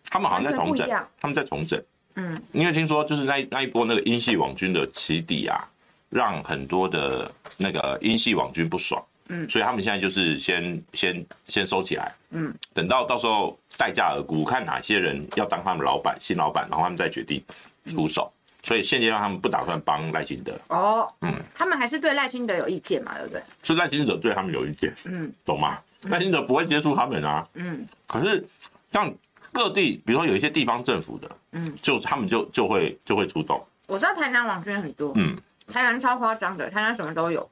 [0.10, 0.89] 他们好像在重整，
[1.21, 1.80] 他们在重整，
[2.15, 5.63] 嗯，因为听说就是那那一波那个英系网军的起底啊，
[6.10, 17.39] 让很多的那个英系网军不爽，嗯，所以他们现在就是先先先收起来，嗯，等到到时候待价而沽，看哪些人要当他们老板、新老板，然后他们再决定
[17.86, 18.32] 出手。
[18.34, 18.37] 嗯
[18.67, 20.51] 所以现阶段他们不打算帮赖清德。
[20.67, 23.41] 哦，嗯，他们还是对赖清德有意见嘛，对不对？
[23.63, 25.80] 是赖清德对他们有意见，嗯，懂吗？
[26.01, 27.88] 赖清德不会接触他们啊，嗯。
[28.06, 28.45] 可是
[28.91, 29.10] 像
[29.53, 33.65] 各地，比如说有一些地方政府的，嗯，就他们就就会就会出动。
[33.88, 35.38] 我知道台南网军很多，嗯，
[35.71, 37.49] 台南超夸张的，台南什么都有，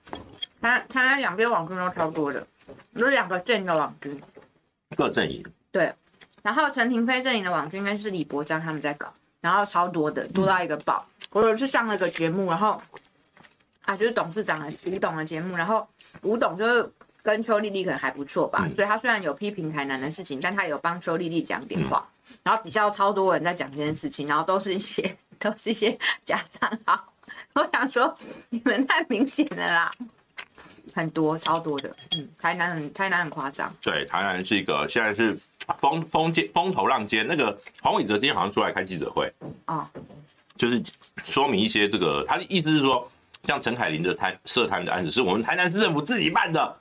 [0.60, 2.46] 台台南两边网军都超多的，
[2.96, 4.22] 有两个镇的网军，
[4.98, 5.42] 各阵营。
[5.72, 5.94] 对，
[6.44, 9.14] 然后陈廷妃阵营的网军应该是李博章他们在搞，
[9.46, 11.06] 然后超多的，多到一个爆。
[11.22, 12.82] 嗯、我有去上了个节目，然后
[13.84, 15.88] 啊，就是董事长的吴董的节目，然后
[16.22, 16.92] 吴董就是。
[17.26, 27.04] 跟邱丽丽可能还不错吧，嗯、所以他虽然有批评台南的事情，但他有帮邱丽丽讲点话，嗯、然后底下超多人在讲这件事情，然后都是一些 都是一些假账号。
[27.54, 28.16] 我想说
[28.50, 29.92] 你们太明显了啦，
[30.96, 33.72] 很多超多的，嗯，台南很台南很夸张。
[33.82, 35.38] 对，台南是一个现在是
[35.78, 39.30] 风风尖风头浪尖，那个黄伟哲今天好像出来开记者会，
[39.66, 40.02] 啊、哦，
[40.56, 40.82] 就是
[41.26, 43.12] 说明一些这个，他的意思是说，
[43.44, 46.78] 像陈凯琳的贪涉贪的案子，是我们台南市政府自己办的。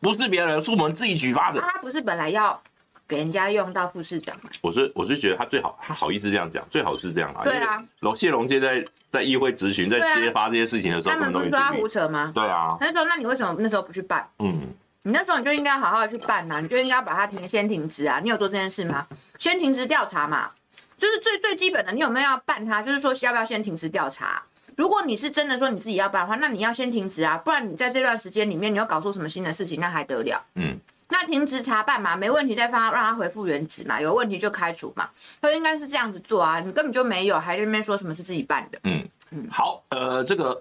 [0.00, 1.60] 不是别人，是我们自己举发的。
[1.60, 2.60] 他不是本来要
[3.06, 4.50] 给人家用到副市长吗？
[4.62, 7.44] 我是我是觉得他最好，他好意思这样讲，最好是这样啊。
[7.44, 7.82] 对啊。
[8.00, 12.32] 龙谢龙介在在议会质询，在揭发这些事情的时候，他们不是说他胡扯吗？
[12.34, 12.76] 对啊。
[12.80, 14.26] 他就说：“那你为什么那时候不去办？
[14.38, 14.68] 嗯，
[15.02, 18.20] 你那时候你就应该好好的去办呐，你就应该把他停先停职啊。
[18.22, 19.06] 你有做这件事吗？
[19.38, 20.50] 先停职调查嘛，
[20.96, 21.92] 就是最最基本的。
[21.92, 22.82] 你有没有要办他？
[22.82, 24.42] 就是说要不要先停职调查？”
[24.74, 30.42] 如果你是真的说你自己要办的话，那你要先停职啊，不然你在这段时间里面你又搞出什么新的事情，那还得了？
[30.54, 30.80] 嗯，
[31.12, 35.08] 那停职查办嘛，没问题再放他让他恢复原职嘛，有问题就开除嘛，
[35.42, 38.78] 他应该是这样子做啊，你根本就没有，还在那边说什么是自己办的？
[38.84, 40.58] 嗯嗯，好，呃，这个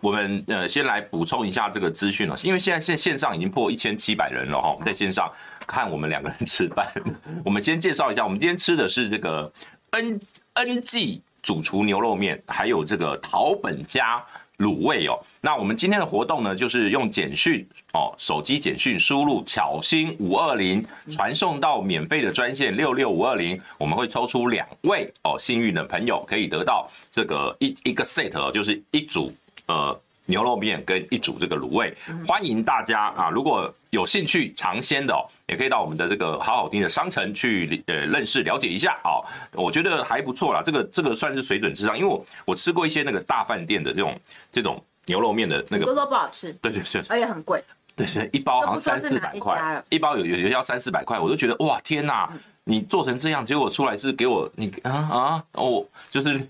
[0.00, 5.30] 我们呃先来补充一下这个资讯了，因为现在线线上已经破一千七百人了哈，在线上
[5.66, 6.86] 看我们两个人吃饭，
[7.44, 9.50] 我们先介绍一下，我们今天吃的是这个
[9.92, 10.20] N
[10.54, 11.22] N G。
[11.44, 14.24] 主厨牛肉面，还有这个桃本家
[14.64, 15.20] 卤味哦。
[15.42, 29.30] 那我们今天的活动呢，就是用简讯哦，手机简讯输入巧心五二零，传送到免费的专线六六五二零，我们会抽出两位哦幸运的朋友，可以得到这个一一个 set，就是一组
[29.66, 30.00] 呃。
[30.26, 31.94] 牛肉面跟一组这个卤味，
[32.26, 33.30] 欢迎大家啊！
[33.30, 39.20] 如果有兴趣尝鲜的哦，也可以到我们的这个好好听的商城去呃认识了解一下哦。
[39.52, 47.62] 我觉得还不错啦，这个这个算是水准之上，因为我我吃过一些那个大饭店的这种这种牛肉面的那个，多多不好吃，对对对，而且很贵，
[47.94, 52.32] 对对，一包好像三四百块，一包有有些要三四百块，我都觉得哇天哪！
[52.64, 56.48] 你做成这样，结果出来是给我你啊啊哦，就是。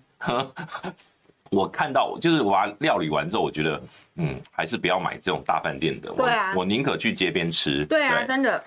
[1.54, 3.82] 我看到，就是我把料理完之后，我觉得，
[4.16, 6.10] 嗯，还是不要买这种大饭店的。
[6.12, 7.84] 对啊，我宁可去街边吃。
[7.86, 8.64] 对啊，对真的。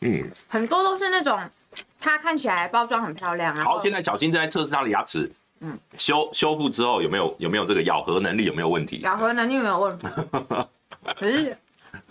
[0.00, 1.38] 嗯，很多都是那种，
[2.00, 3.64] 它看起来包装很漂亮啊。
[3.64, 9.00] 好，现在小新正在测试他的牙齿，嗯，修修复之后有没有有没有这个咬合能力有没有问题？
[9.00, 10.06] 咬合能力有没有问题，
[11.18, 11.56] 可是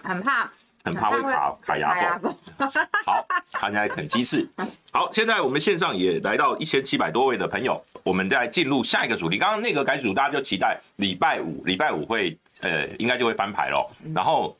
[0.03, 0.49] 很怕。
[0.85, 2.33] 很怕会卡卡牙缝。
[3.05, 4.47] 好，他现在啃鸡翅。
[4.91, 9.39] 好，现在我们线上也来到一千七百多位的朋友，我们再进入下一个主题。
[9.39, 13.89] 刚刚那个改组，大家就期待礼拜五，礼拜五会呃，应该就会翻牌咯。
[14.13, 14.55] 然后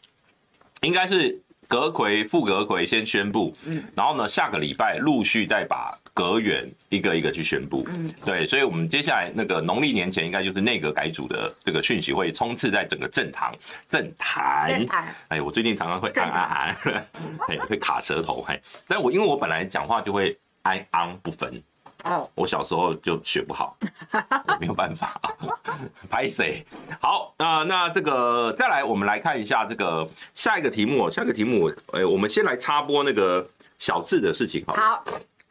[0.82, 3.54] 应该是阁揆、副阁揆先宣布，
[3.94, 5.96] 然后呢，下个礼拜陆续再把。
[6.16, 13.54] 阁员一个一个去宣布，嗯，对，所以，我们接下来那个农历年前，应该就是内阁改组的这个讯息会冲刺在整个政堂
[13.86, 14.86] 政坛。
[15.28, 16.78] 哎，我最近常常会安安安，
[17.50, 21.62] 哎， 会卡舌头，嘿，但我因为我本来讲话就会安安不分，
[22.06, 23.78] 哦，我小时候就学不好，
[24.48, 25.20] 我没有办法，
[26.10, 26.66] 拍谁？
[27.02, 33.46] 好，那那这个再来，我们来看一下这个下一个题目，下一个题目，哎，我们先来插播那个
[33.80, 34.74] 小智的事情，好。
[34.74, 35.04] 好。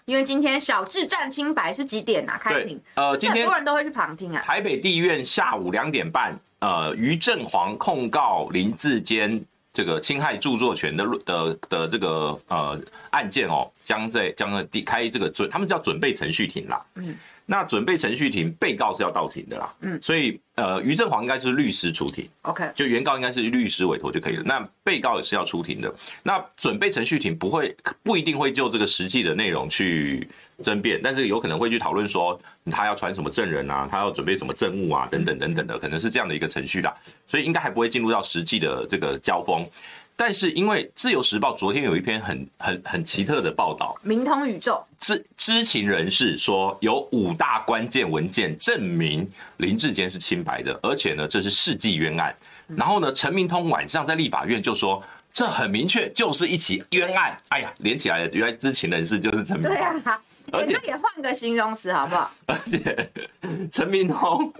[0.06, 2.38] 因为今天小智战清白是几点啊？
[2.38, 2.80] 开庭。
[2.94, 4.42] 呃，今天很多人都会去旁听啊。
[4.42, 12.78] 台北地院下午两点半，呃，于振煌控告林志坚这个侵害著作权的的的这个呃
[13.10, 16.84] 案件哦，将在将在开这个准，他们叫准备程序庭啦。
[16.96, 17.16] 嗯。
[17.46, 19.74] 那准备程序庭，被告是要到庭的啦。
[19.80, 22.26] 嗯，所以呃，于正煌应该是律师出庭。
[22.42, 24.42] OK，就原告应该是律师委托就可以了。
[24.44, 25.92] 那被告也是要出庭的。
[26.22, 30.26] 那准备程序庭不会不一定会就这个实际的内容去
[30.62, 36.94] 争辩，但是有可能会去讨论说他要传什么证人啊，他要准备什么证物啊，等等等等的，可能是这样的一个程序啦。
[37.26, 39.68] 所以应该还不会进入到实际的这个交锋。
[40.16, 52.34] 但是因为《自由时报》昨天有一篇很很很奇特的报道，明通宇宙知知情人士说有五大关键文件证明林志坚是清白的，而且呢这是世纪冤案。
[52.68, 57.36] 然后呢陈明通晚上在立法院就说这很明确就是一起冤案。
[57.48, 59.76] 哎呀连起来了，原来知情人士就是陈明通。
[59.76, 60.22] 对啊，
[60.56, 62.30] 而且那也换个形容词好不好？
[62.46, 63.10] 而且
[63.70, 64.52] 陈明通，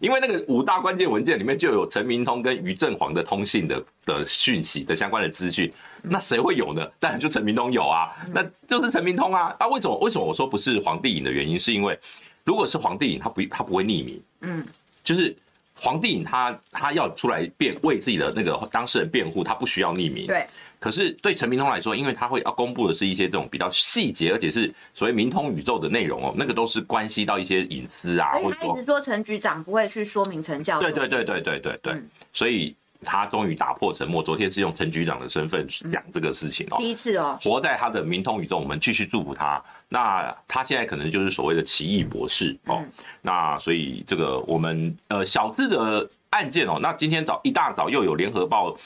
[0.00, 6.86] 因为那个五大关键文件里面就有陈明通跟于振煌的通信的的讯息的相关的资讯，那谁会有呢？
[6.98, 9.54] 当然就陈明通有啊，那就是陈明通啊。
[9.58, 11.58] 那为什么为什么我说不是黄帝颖的原因？
[11.58, 11.98] 是因为
[12.44, 14.64] 如果是黄帝颖，他不他不会匿名，嗯，
[15.02, 15.36] 就是。
[15.82, 20.26] 黄帝颖他他要出来辩为自己的那个当事人辩护，他不需要匿名。
[20.26, 20.46] 对。
[20.80, 28.32] 可是对陈明通来说，因为他会要公布的是一些这种比较细节，而且是所谓明通宇宙的内容哦，那个都是关系到一些隐私啊。
[28.32, 30.90] 或者他一直说陈局长不会去说明陈教授。
[30.90, 32.02] 对对对对对对对。
[32.32, 32.74] 所以。
[33.02, 39.58] 他终于打破沉默，昨天是用陈局长的身份讲这个事情哦，第一次哦，活在他的明通宇宙，我们继续祝福他。
[39.88, 42.84] 那他现在可能就是所谓的奇异博士哦，
[43.22, 48.76] 那所以这个我们呃小智的案件哦，那今天早一大早又有联合报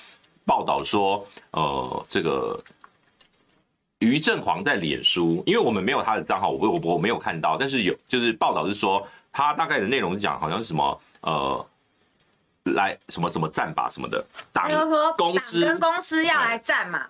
[0.44, 2.59] 报道说，呃，这个
[3.98, 11.66] 于正煌在脸书，因为我们没有他的账号，我我我没有看到，但是有就是报道是说他大概的内容是讲好像是什么呃。
[12.74, 17.07] 来什么什么战吧什么的，党说公司跟公司要来战嘛，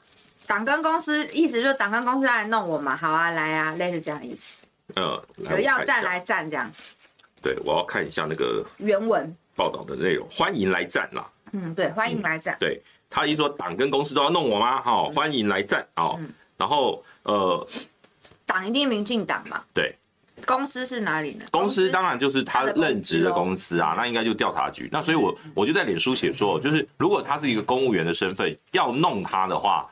[0.48, 4.56] 党跟公司意思就是党跟公司要来弄我嘛，好啊，来啊，类似这样的意思。
[4.96, 6.96] 呃，有要战来战这样子。
[7.40, 11.24] 对，我要看一下那个原文报道的内容，欢迎来战啦。
[11.52, 12.56] 嗯，对，欢迎来战。
[12.58, 14.82] 对，他一说党跟公司都要弄我吗？
[14.82, 15.86] 好，欢迎来战。
[15.96, 16.18] 哦，
[16.56, 17.66] 然后呃，
[18.46, 19.62] 党一定民进党嘛。
[19.72, 19.94] 对。
[20.44, 21.44] 公司是哪里呢？
[21.52, 24.88] 公司当然就是他任职的公司啊，那应该就调查局。
[24.92, 29.88] 那所以我我就在脸书写说，就是如果他是一个公务员的身份，要弄他的话，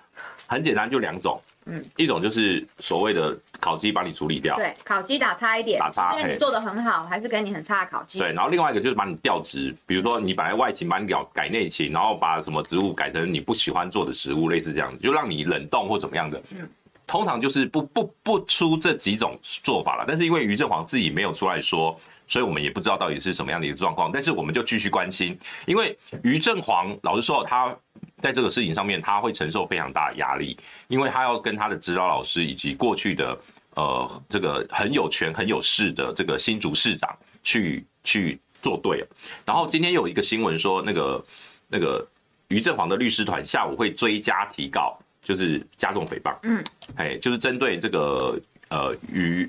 [0.47, 1.41] 很简单，就两种。
[1.67, 8.19] 嗯，一种就是所谓的烤鸡把你处理掉，对，烤鸡打差一点，打差，你做的很好，还是给你很差的烤鸡。
[8.19, 16.43] 对，然后另外一个就是把你调职，比如说你本来外勤把你调改内勤，然后把什么职务改成你不喜欢做的食物，类似这样子，就让你冷冻或怎么样的。
[16.57, 16.69] 嗯。
[17.05, 21.95] 通常就是不不不出这几种做法了，但是因为于正煌自己没有出来说，
[22.27, 24.11] 所以我们也不知道到底是什么样的一个状况。
[24.11, 27.77] 但是我们就继续关心，因为于正煌老实说，他
[28.23, 30.57] 在这个事情上面他会承受非常大的压力，
[30.89, 33.39] 因为他要跟他的指导老师以及过去的
[33.75, 39.05] 呃这个很有权很有势的这个新竹市长去去作对。
[39.45, 41.25] 然后今天有一个新闻说，那个
[41.69, 42.07] 那个
[42.49, 44.97] 于正煌的律师团下午会追加提告。
[45.25, 46.65] 就是加重诽谤，嗯，
[46.97, 48.37] 哎，就是针对这个
[48.71, 49.49] 呃，与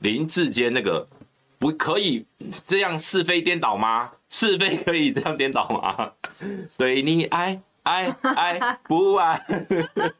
[0.00, 1.06] 林志坚那个，
[1.58, 2.24] 不可以
[2.66, 4.10] 这样是非颠倒吗？
[4.30, 6.10] 是非可以这样颠倒吗？
[6.78, 9.40] 对你爱爱爱不完，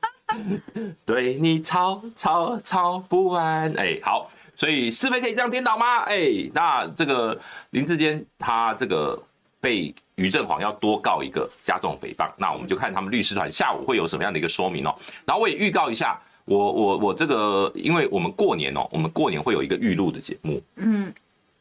[1.07, 6.01] 对你吵吵吵不完，哎，好，所以是非可以这样颠倒吗？
[6.01, 7.39] 哎，那这个
[7.71, 9.21] 林志坚他这个
[9.61, 9.95] 被。
[10.17, 14.95] 于正煌要多告一个加重诽谤，那我们就看他们律师团下午会有什么样的一个说明哦。
[15.25, 21.11] 然后我也预告一下，我我我这个，因为我们过年哦，我们过年会有一个预录的节目，嗯，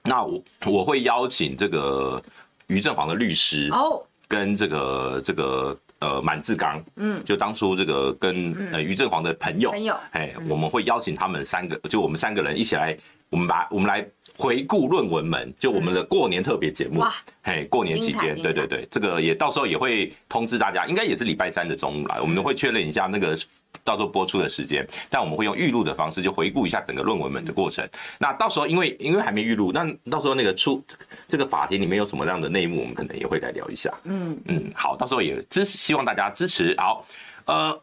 [0.04, 2.22] 那我我会邀请这个
[2.68, 12.98] 于正煌的律师哦，跟这个这个呃满志刚，嗯，就当初这个跟呃于振煌的朋友朋友，哎，我们会邀请他们三个，就我们三个人一起来，
[13.30, 14.06] 我们把我们来。
[14.38, 17.04] 回顾论文门，就我们的过年特别节目，
[17.44, 23.38] 嘿，过年期间，对对对，这个也到时候也会通知大家，应该也是礼拜三的中午来，我们会确认一下那个
[23.84, 27.86] 到时候播出的时间，但我们会用预录的方式，就回顾一下整个论文门的过程。
[28.18, 30.82] 那到时候因为因为还没预录，那到时候那个出
[31.28, 33.94] 这个法庭里面有什么样的内幕，我们可能也会来聊一下。
[34.06, 36.74] 嗯嗯，好，到时候也支持，希望大家支持。
[36.78, 37.06] 好，
[37.44, 37.78] 呃，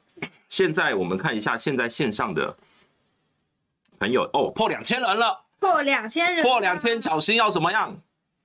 [0.49, 2.57] 现在我们看一下现在线上的
[3.99, 5.45] 朋友哦，破两千人了。
[5.59, 7.97] 破两千人，破两千，小心要怎么样？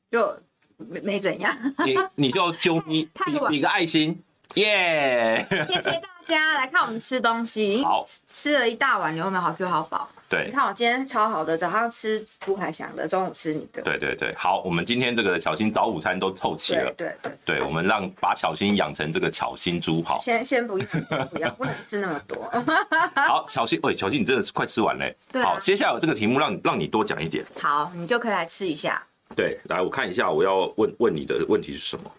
[0.09, 0.37] 就
[0.77, 1.55] 没没怎样。
[1.85, 4.23] 你你就揪你 比比个爱心，
[4.55, 7.81] 耶、谢谢大家来看我们吃东西。
[7.83, 10.09] 好，吃了一大碗，有没有好吃好饱？
[10.27, 13.81] 对，你看我今天超好的，早上吃朱海翔的，中午吃你的。
[13.81, 16.93] 对对对，好，我们今天这个巧心早午餐都凑齐了。
[16.97, 20.19] 对对对，对，我们让把巧心养成这个巧心猪，好。
[20.19, 20.99] 先先不一次
[21.31, 22.49] 不要，不能吃那么多。
[23.15, 25.15] 好，巧心，喂，巧心，你真的是快吃完嘞。
[25.31, 25.45] 对、啊。
[25.45, 27.45] 好，接下来有这个题目让让你多讲一点。
[27.61, 29.01] 好，你就可以来吃一下。
[29.33, 32.11] 对，来我看一下，我要问问你的问题是什么？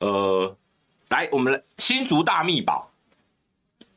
[0.00, 0.56] 呃，
[1.08, 2.90] 来，我们来新竹大秘宝。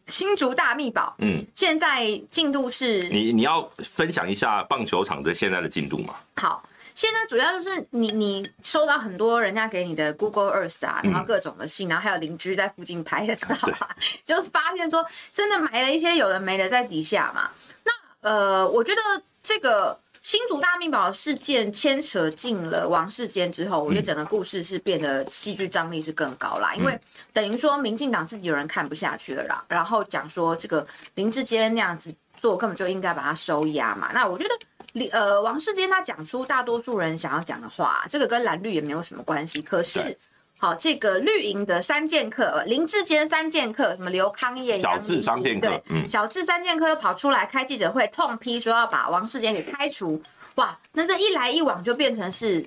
[0.07, 6.15] 新竹大秘宝，嗯，现在进度是，你你要分享一下棒球场的现在的进度吗？
[6.37, 13.95] 好，现在主要就是你你收到很多人家给你的 Google Earth 啊，然后各种的信，然后还有邻居在附近拍的，照啊？
[14.25, 17.51] 就是发现说真的埋了一些有的没的在底下嘛。
[17.83, 17.91] 那
[18.27, 19.01] 呃，我觉得
[19.43, 19.99] 这个。
[20.29, 26.95] 新竹大命宝事件牵扯进了王世坚之后，我觉得整个故事是变得戏剧张力是更高啦，因为
[27.33, 34.11] 等于说民进党自己有人看不下去了啦，然后讲说这个林志坚那样子做，根本就应该把他收押嘛。
[34.13, 34.45] 那我觉
[34.93, 39.63] 得，呃，王世坚他讲出大多数人想要讲的话，这个跟蓝绿也没有什么关系。
[39.63, 40.15] 可是，
[40.59, 50.21] 好，这个绿营的三剑客，林志坚三剑客，什么刘康业、小智三剑客，对，小智三剑客又跑出来开记者会，痛批说要把王世坚给开除。
[50.55, 52.65] 哇，那这一来一往就变成是。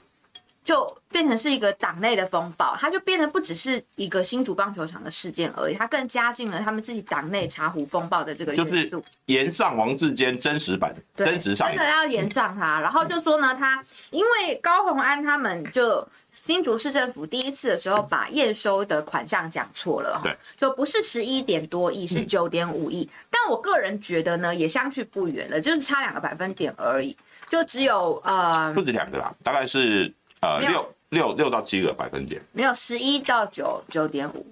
[0.65, 8.55] 就变成是一个党内的风暴，它就变得不只是一个新竹棒球场的事件而已，它更加进了他们自己党内茶壶风暴的这个。
[8.55, 8.91] 就是
[9.27, 23.09] 延上王志坚真实版，真实上真的要延上他，然后就说呢，他因为高虹安他们就新竹市政府第一次的时候把验收的款项讲错了，对，就不是十一点多亿，是九点五亿。
[23.29, 27.17] 但我个人觉得呢，也相去不远了，就是差两个百分点而已，
[27.49, 30.13] 就只有呃，不止两个啦，大概是。
[30.43, 34.45] 呃，六六六到七个百分点，没有十一到九九点五，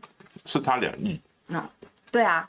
[0.46, 1.20] 是差两亿。
[1.48, 1.68] 嗯，
[2.12, 2.48] 对啊，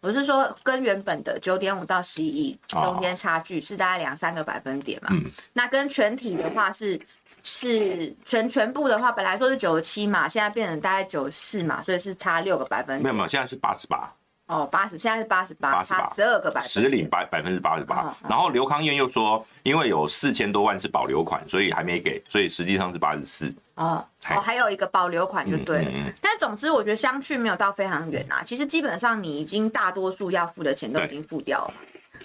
[0.00, 5.08] 我是说跟原本的九点五到十一亿中间差距是大概两三个百分点嘛。
[5.10, 7.00] 嗯，那跟全体的话是
[7.42, 13.02] 是全全部的话，本来说是九十七嘛，现在变成大概九十四嘛，所以是差六个百分点。
[13.02, 14.12] 没有没有，现在是八十八。
[14.46, 18.14] 哦，八十，现在是八十八，八十八，十二个百分，实领百百分之八十八。
[18.28, 23.52] 然后刘康燕又说，因为有四千多万是保留款，所以还没给，所以实际上是八十四。
[23.74, 25.90] 哦，哦，还有一个保留款就对了。
[25.90, 28.40] 嗯嗯嗯、但总之，我觉得相去没有到非常远啊。
[28.44, 31.74] 其实基本上你已经大多数要付的钱都已经付掉了。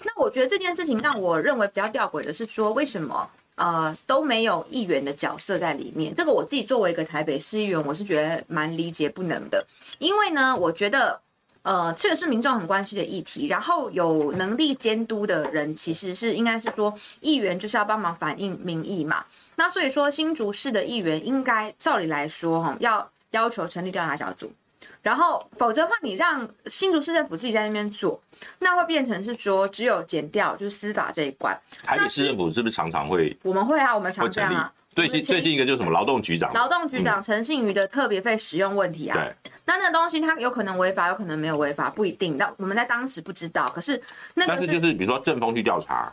[0.04, 6.14] 那我觉得这件事情让我认为比较吊诡的是说，为什么呃都没有议员的角色在里面？
[6.14, 9.66] 这个我自己作为一个台北市议员，我是觉得蛮理解不能的。
[9.98, 11.20] 因为呢，我觉得。
[11.64, 19.24] 呃，这个是民众很关心的议题，然后有能力监督的人，其实是应该是说，议员就是要帮忙反映民意嘛。
[19.56, 24.52] 那所以说，新竹市的议员应该照理来说，哈，要要求成立调查小组，
[25.04, 28.20] 然后否则的话，你让新竹市政府自己在那边做，
[28.58, 31.56] 那会变成是说，只有减掉，就是司法这一关。
[31.84, 33.38] 台北市政府是不是常常会？
[33.44, 34.74] 我们会啊，我们常这样啊。
[34.94, 39.18] 最近最近一个就是什么劳动局长，劳动局长陈信宇的特别费使用问题啊。
[39.18, 39.52] 对。
[39.66, 42.38] 那那个东西它有可能违法，有可能没有违法，不一定。
[42.38, 44.02] 那我们在当时不知道，可是
[44.34, 44.46] 那。
[44.46, 46.12] 但是就是比如说政风去调查。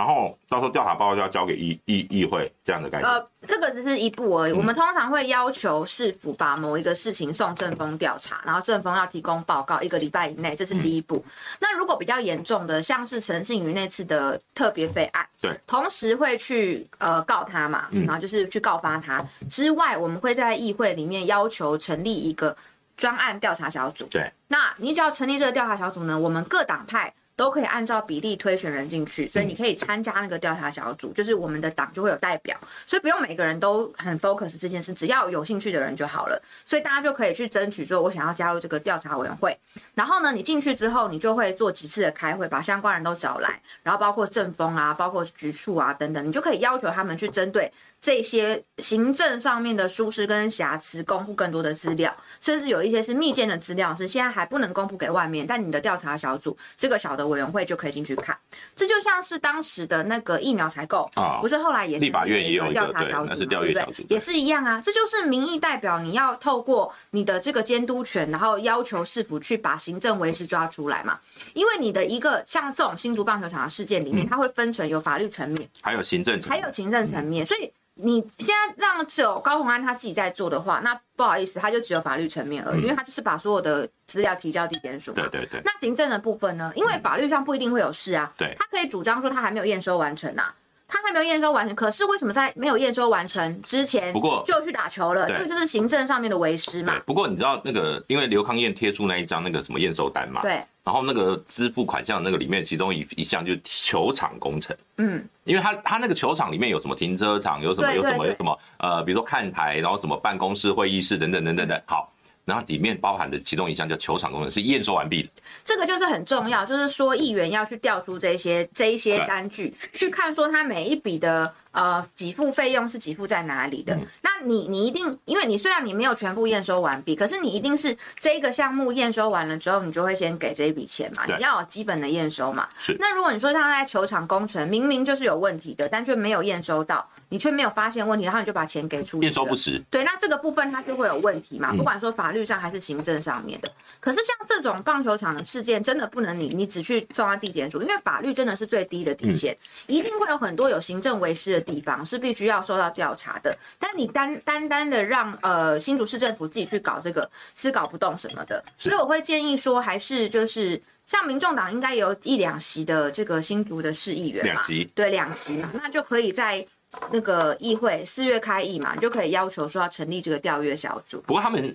[0.00, 3.10] 然后到时候调查报告就要交给议议议会这样的概念。
[3.10, 4.52] 呃，这个只是一步而已。
[4.52, 11.16] 嗯、我们通常会要求市府把某一个事情送政风调查，然后政风要提供报告一个礼拜以内，这是第一步。
[11.16, 11.30] 嗯、
[11.60, 22.56] 那如果比较严重的，像是陈信宇那次的特别费案，对，同时会去呃告他嘛，然后就是去告发他、嗯、之外，我们会在议会里面要求成立一个
[22.96, 24.06] 专案调查小组。
[24.06, 27.12] 对，那你只要成立这个调查小组呢，我们各党派。
[27.40, 36.38] 都可以按照比例推选人进去，所以你可以参加那个调查小组，就是我们的党就会有代表，所以不用每个人都很 focus 这件事，只要有兴趣的人就好了。
[36.66, 39.58] 所以大家就可以去争取说，我想要加入这个调查委员会。
[39.94, 57.30] 然后呢，你进去之后，你就会做几次的开会，把相关人都找来，然后包括政风啊，包括局处啊等等，你就可以要求他们去针对这些行政上面的疏失跟瑕疵，公布更多的资料，甚至有一些是密件的资料，是现在还不能公布给外面，但你的调查小组这个小的。
[57.30, 58.36] 委员会就可以进去看，
[58.74, 61.08] 这就像是当时的那个疫苗采购，
[61.40, 63.86] 不是后来也是立法院也有调查小组，对不对？
[64.08, 71.20] 也是一样啊，这就是民意代表，你要透过你的这个监督权，然后要求市府去把行政违失抓出来嘛。
[71.54, 77.70] 因为你的一个像这种新竹棒球场的事件里面，它会分成有法律层面，还有行政层面，还有行政层面，所以。
[78.02, 85.12] 你现在让只有高鸿安他自己在做的话，那不好意思，他就只有法律层面而已，因为他就是把所有的资料提交地检署。
[85.12, 85.60] 对对对。
[85.64, 86.72] 那行政的部分呢？
[86.74, 88.32] 因为法律上不一定会有事啊。
[88.36, 88.54] 对。
[88.58, 90.54] 他可以主张说他还没有验收完成啊，
[90.90, 91.74] 他还没有验收完成。
[91.74, 95.28] 可是为什么在没有验收完成之前，不过就去打球了？
[95.28, 97.00] 这个就是行政上面的违失嘛。
[97.06, 100.42] 不过你知道那个，因为刘康燕贴出那一张那个什么验收单嘛？
[100.42, 100.60] 对。
[100.82, 104.74] 然后那个支付款项那个里面，其中一一项就是球场工程。
[104.96, 111.80] 嗯，因为他他那个球场里面有什么停车场，有什么有什么有什么呃，比如说看台，然后什么办公室、会议室等等等等等。
[111.84, 112.10] 好，
[112.44, 115.28] 然后里面包含的其中一项叫球场工程，是验收完毕的。
[115.64, 121.54] 这个就是很重要，就是说议员要去调出这些这一些单据，去看说他每一笔的。
[121.72, 123.94] 呃，给付费用是给付在哪里的？
[123.94, 132.68] 嗯、那你你一定，因为你虽然你没有全部验收完毕，可是你一定是这一个项目验收完了之后，你就会先给这一笔钱嘛，你要有基本的验收嘛。
[132.76, 132.96] 是。
[132.98, 139.82] 那如果你说他在球场工程明明就是有问题的，但却没有验收到，你却没有发现问题，然后你就把钱给出去，验收不实。
[139.90, 141.70] 对，那这个部分它就会有问题嘛。
[141.72, 143.72] 嗯、不管说法法律上还是行政上面的。
[143.98, 149.56] 可是像这种棒球场的事件，真的不能你你只去送到地检署，因为法律真的是最低的底线，
[149.88, 153.52] 一定会有很多有行政违失的地方是必须要受到调查的。
[153.78, 158.62] 但你单单单的让呃新竹市政府自己去搞这个，是搞不动什么的。
[158.78, 166.64] 所以我会建议说，还是就是像民众党应该有一两席的这个新竹的市议员嘛，两席，对，两席嘛，那就可以在。
[167.12, 171.20] 那个议会四月开议嘛，你就可以要求说要成立这个调阅小组。
[171.26, 171.74] 不过他们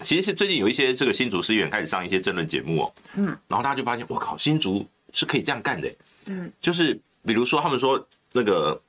[0.00, 5.88] 其实是最近有一些这个新竹市议员开始上一些政论节目哦，嗯，然后大家就发现，我靠，新竹是可以这样干的，
[6.26, 8.80] 嗯，就是比如说他们说那个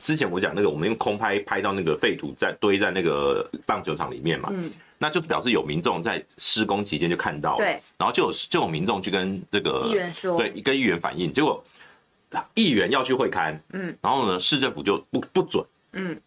[0.00, 11.64] 之前我讲那个，我们用空拍拍到那个废土在堆在那个棒球场里面嘛，嗯，那就表示有民众在施工期间就看到了，对，然后就有就有民众去跟这个议员说，对，跟议员反映，结果。
[12.54, 16.18] 议员要去会勘，嗯，然后呢，市政府就不不准，嗯，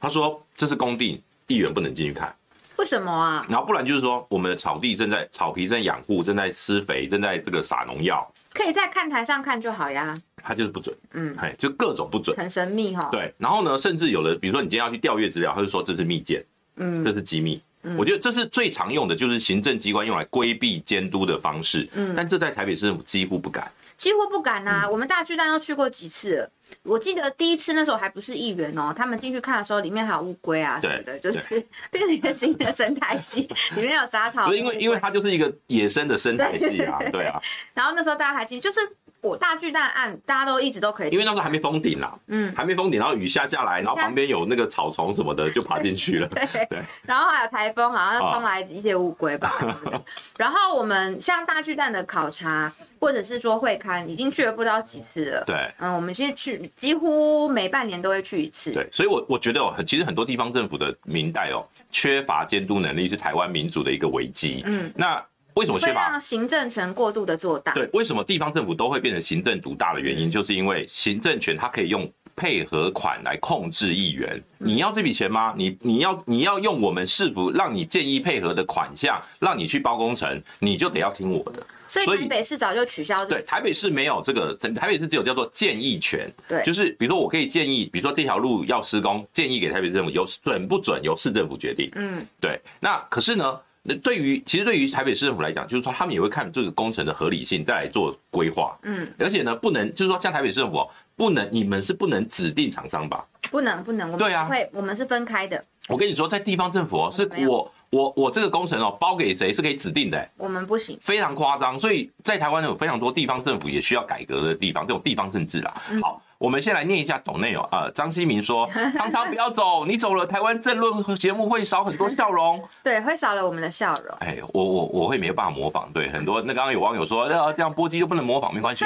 [0.00, 2.34] 他说这是工地，议员不能进去看，
[2.76, 3.46] 为什么啊？
[3.48, 10.18] 然后不然就是说，我们的草地正在草皮正在养护，正在施肥，正在这个撒农药，可以在看台上看就好呀。
[10.44, 13.08] 他就是不准，嗯，哎，就各种不准，很神秘哈。
[13.12, 16.44] 对，然后呢，甚至有的，比如说你今天要去调阅资料，他就说这是密件，
[16.76, 17.62] 嗯，这是机密。
[17.96, 23.70] 我觉得这是最常用的，就是行政机关用来规避监督的方式，嗯，但这在台北市政府几乎不敢。
[24.02, 24.88] 几乎不敢啊！
[24.90, 26.50] 我们大巨蛋都去过几次了。
[26.82, 34.52] 我记得第一次那时候还不是议员哦，他们进去看的时候，里面还有乌龟啊什么的，就是 变成一个新的生态系， 里面有杂草。
[34.52, 37.40] 因为因为它就是一个野生的生态系啊，对啊。
[37.74, 38.80] 然后那时候大家还记得，就是。
[39.22, 46.82] 我大巨蛋案，大家都一直都可以，因为那时候还没封顶啦，嗯，还没封顶，然后雨下下来，然后旁边有那个草丛什么的，就爬进去了， 对对。
[47.02, 49.52] 然后还有台风，好像冲来一些乌龟吧。
[50.36, 55.44] 然后我们像大巨蛋的考察，或者是说会刊，已经去了不知道几次了。
[55.46, 58.72] 对，嗯，我们其实去几乎每半年都会去一次。
[58.72, 64.64] 对，所以我我觉得哦，其实很多地方政府的明代哦，缺乏监督能力是台湾民主的一个危机。
[64.66, 65.24] 嗯，那。
[65.54, 66.10] 为什么缺乏？
[66.10, 67.72] 让行政权过度的做大。
[67.74, 74.42] 对，为什么地方政府都会变成行政独大的原因，就是因为行政权它可以用配合款来控制议员。
[74.58, 75.52] 你要这笔钱吗？
[75.56, 81.62] 你你要你要用我们市府让你建议配合的款项，让你去包工程，你就得要听我的。
[81.86, 83.34] 所以台北市早就取消这个。
[83.34, 86.32] 对，台北市没有这个，台北市只有叫做建议权。
[86.48, 91.90] 对，就是比如说我可以建议，比如说这条路要施工，建议给台北市政府，由准不准由市政府决定。
[91.96, 92.58] 嗯，对。
[92.80, 93.60] 那可是呢？
[93.84, 98.78] 那对于其实对于台北市政府来讲，就是说他们也会看这个工程的合理性，再来做规划。
[98.82, 103.26] 嗯，而且呢，不能就是说像台北市政府不能，你们是不能指定厂商吧？
[103.50, 105.62] 不能不能，我们对啊，会我们是分开的。
[105.88, 111.76] 我跟你说，在地方政府哦，是我我我这个工程哦，包给谁是可以指定的，我们不行，非常夸张。
[111.76, 115.82] 所以在台湾有非常多地方政府也需要改革的地方，这种地方政治啦。
[116.00, 116.22] 好。
[116.42, 124.16] 我们先来念一下抖内哦，呃，张希明说， 常常不要走，你走了，台湾政论节目会少很多笑容， 对，会少了我们的笑容。
[124.18, 128.84] 哎，我我我会没有办法模仿，对，很多那刚刚有网友说，呃，这样波基就不能模仿，没关系。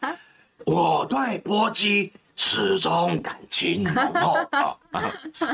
[0.64, 4.74] 我对波基始终感情浓厚啊，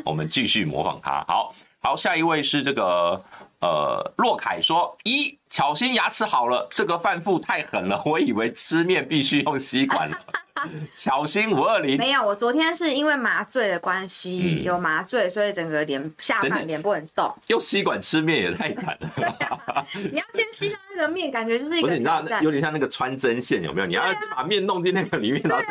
[0.05, 1.24] 我们继续模仿他。
[1.26, 3.20] 好好，下一位是这个。
[3.62, 10.18] 呃，洛凯说：“一巧心牙齿好了，这个饭腹太狠了，我以为吃面必须用吸管了。”
[10.94, 17.32] 巧心五二零没有，我昨天是因为麻醉的关系，嗯、有麻醉，所以整个脸下半脸不能动。
[17.48, 19.10] 用吸管吃面也太惨了。
[19.94, 23.86] 你要先吸到那个面，感觉就是一个你知道有点像那个穿针线，有没有？
[23.86, 24.04] 你要
[24.36, 25.64] 把面弄进那个里面，然后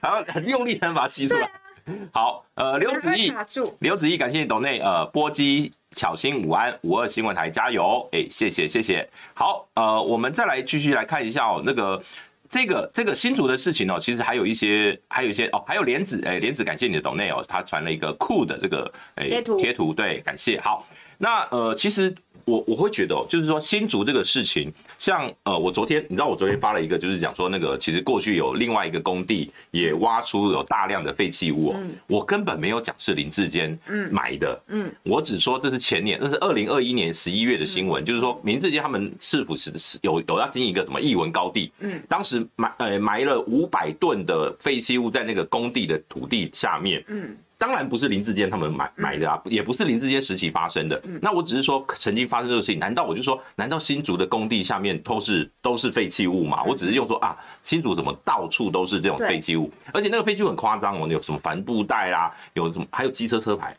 [0.00, 1.50] 还要很用力才能把它吸出来。
[2.12, 3.32] 好，呃，刘子毅，
[3.80, 5.70] 刘子毅，感谢你抖内，呃，波基。
[5.96, 8.06] 巧心午安五二新闻台加油！
[8.12, 9.08] 哎、欸，谢谢谢谢。
[9.32, 12.00] 好，呃，我们再来继续来看一下哦，那个
[12.46, 20.60] 这个这个新竹的事情哦，其实还有一些还有一些哦，还有莲子哎，莲子感谢你的抖内哦，他传了一个酷的这个哎贴图贴图，对，感谢。
[20.60, 20.86] 好，
[21.16, 22.14] 那呃，其实。
[22.48, 31.76] 我我会觉得哦，就是说新竹这个事情，像呃，我昨天你知道我昨天发了一个，就是讲说那个其实过去有另外一个工地也挖出有大量的废弃物哦，
[32.06, 33.78] 我根本没有讲是林志坚
[34.10, 39.70] 买的，嗯，我只说这是前年，那是二零二一年十一月的新闻，就是说林志坚他们是否是
[40.00, 47.36] 有有要经营一个什么艺文高地，嗯，当时埋呃埋了五百吨的废弃物在那个工地的土地下面，嗯。
[47.58, 51.02] 当然不是林志坚他们买买的啊，也不是林志坚时期发生的。
[51.20, 56.62] 那我只是说曾经发生这个事情，难道我就说，难道新竹的工地下面都是都是废弃物吗？
[56.62, 63.76] 我只是用说啊，新竹怎么到处都是这种废弃物，而且那个废弃物很夸张哦，有什么帆布袋啊，有什么还有机车车牌，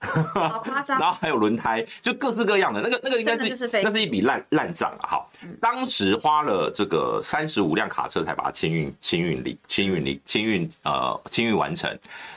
[0.00, 5.08] 好夸张， 然后还有轮胎，就各式各样的那个那个应该是那是一笔烂烂账啊。
[5.08, 5.30] 好，
[5.60, 11.94] 当时花了这个三十五辆卡车才把它清运清运离清运离清运呃清运完成。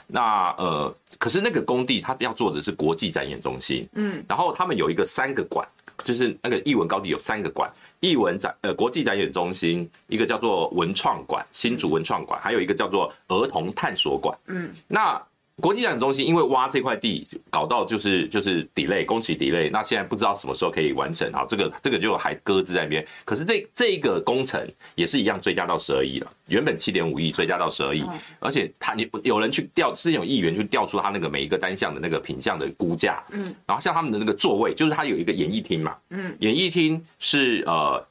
[0.07, 5.65] 那呃，可是那个工地他要做的是国际展演中心，嗯，然后他们有一个三个馆，
[6.03, 14.37] 就是那个艺文高地有三个馆，艺文展呃国际展演中心，一个叫做文创馆，新竹文创馆，还有一个叫做儿童探索馆。
[14.47, 15.19] 嗯，那。
[15.61, 23.05] 国际展中心因为挖这块地搞到就是就是 delay 工期 delay，那现在不知道什么时候可以完成，好，这个这个就还搁置在那边。
[23.23, 28.03] 可是这这一个工程也是一样追加到十二亿了，原本七点五亿追加到十二亿，
[28.39, 38.03] 而且他有有人去调，之前有议员去调出他那个每一个单项的那个品项的估价，嗯，然后像他们的那个座位，就是他有一个演艺厅嘛，嗯，演艺厅是呃。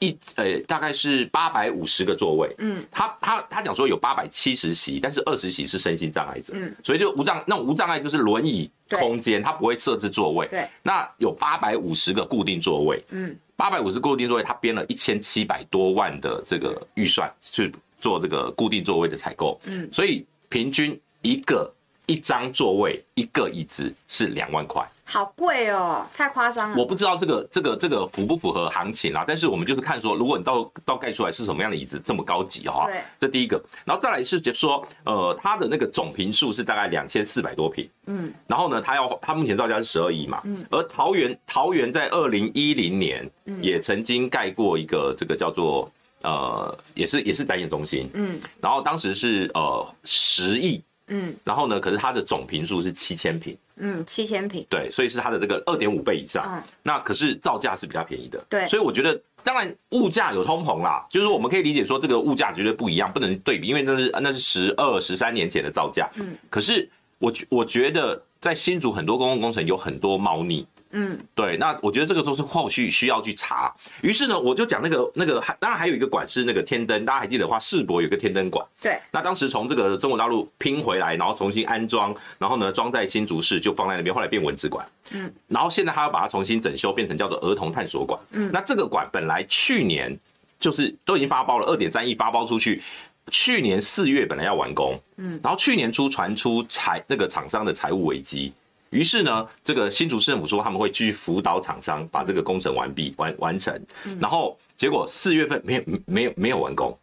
[0.00, 21.68] 一呃，大概是八百五十个座位，嗯，他他他讲说有八百七十席，但是二十席是身心障碍者，嗯，所以就无障那种无障碍就是轮椅空间，它不会设置座位，对，那有八百五十个固定座位，嗯，八百五十固定座位，他编了一千七百多万的这个预算去做这个固定座位的采购，嗯，所以平均一个
[22.06, 24.88] 一张座位一个椅子是两万块。
[25.10, 26.76] 好贵哦，太夸张了。
[26.76, 29.24] 我不知道这个这个这个符不符合行情啊？
[29.26, 33.58] 但是我们就是看说，如果你到到盖出来是什么样的椅子，这么高级哈，对，这第一个。
[33.86, 43.26] 然后再来是就说，呃，它的那个总坪数是大概两千四百多坪，嗯，然后呢，它要它目前造价是十二亿嘛，嗯，而桃园桃园在二零一零年
[43.62, 45.90] 也曾经盖过一个这个叫做
[46.22, 53.56] 呃，也是也是展演中心，嗯，然后当时是呃十亿，嗯，然后呢，可是它的总坪数是七千坪。
[53.80, 56.44] 嗯，七千平，对，所以是它的这个二点五倍以上。
[56.48, 58.42] 嗯，那可是造价是比较便宜的。
[58.48, 66.08] 对，所以我觉得，当然物价有通膨啦，就是我们可以理解说这个物价绝对不一样，不能对比，因为那是那是十二十三年前的造价。
[66.18, 70.66] 嗯，可是我我觉得在新竹很多公共工程有很多猫腻。
[70.90, 73.74] 嗯，对，那我觉得这个都是后续需要去查。
[74.00, 78.64] 于是呢，我就讲那个那个，还当然还有一个馆是那个天灯，大家还记得的话，世博有个天灯馆。
[78.80, 84.86] 对，那当时从这个中国大陆拼回来，然后重新安装，然后呢装在新竹市就放在那边，后来变文字馆。
[85.10, 88.18] 嗯，然后现在他要把它重新整修，变成叫做儿童探索馆。
[88.30, 90.18] 嗯，那这个馆本来去年
[90.58, 92.82] 就是都已经发包了，二点三亿发包出去，
[93.30, 94.98] 去年四月本来要完工。
[95.16, 98.52] 嗯，然后去年初传出财那个厂商的财务危机。
[98.90, 103.78] 于是呢，这个新竹市政府说他们会继续辅导厂商把这个工程完毕完完成，
[104.20, 106.96] 然后结果四月份没有没有没有完工，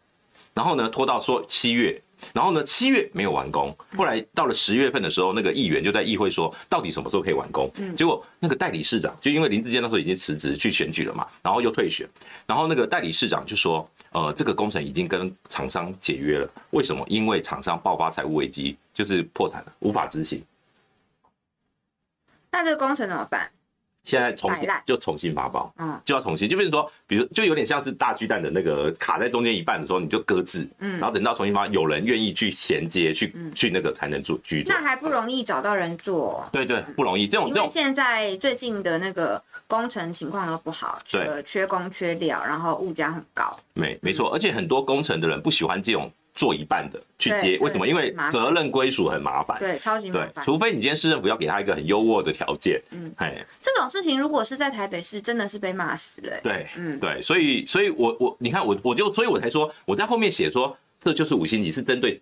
[0.52, 2.00] 然后呢拖到说七月，
[2.32, 7.70] 然后呢七月没有完工，后来到了十月份的时候，那个议员就在议会说到底什么时候可以完工？
[7.96, 12.08] 结果那个代理市长就因为林志坚那时候已经辞职去选举了嘛，然后又退选，
[12.46, 17.04] 然后那个代理市长就说，呃，这个工程已经跟厂商解约了，为什么？
[17.08, 20.42] 因为厂商爆发财务危机，就是破产了，无法执行。
[22.56, 23.48] 那这个工程怎么办？
[24.02, 34.72] 现在重新就重新发包，嗯，就要重新，就比如说，比如就有点像是大巨蛋的那个卡在中间一半的时候，你就搁置，嗯，然后等到重新发，有人愿意去衔接，去去那个才能做居住。
[34.72, 37.26] 那还不容易找到人做，对对，不容易。
[37.26, 43.58] 这种这种现在最近的那个工程情况都不好，对，缺工缺料，然后物价很高。
[43.74, 46.08] 没没错，而且很多工程的人不喜欢这种。
[46.36, 47.88] 做一半的去接，为什么？
[47.88, 50.44] 因为责任归属很麻烦，对，超级麻烦。
[50.44, 56.38] 除非你今天市政府要给他一个很优渥的条件，嗯，哎，这种事情如果是在台北市，真的是被骂死了。
[56.42, 62.20] 对，嗯，对，所以，所以我我你看我我就所以我才说我在后面写说这就是五星级，是针对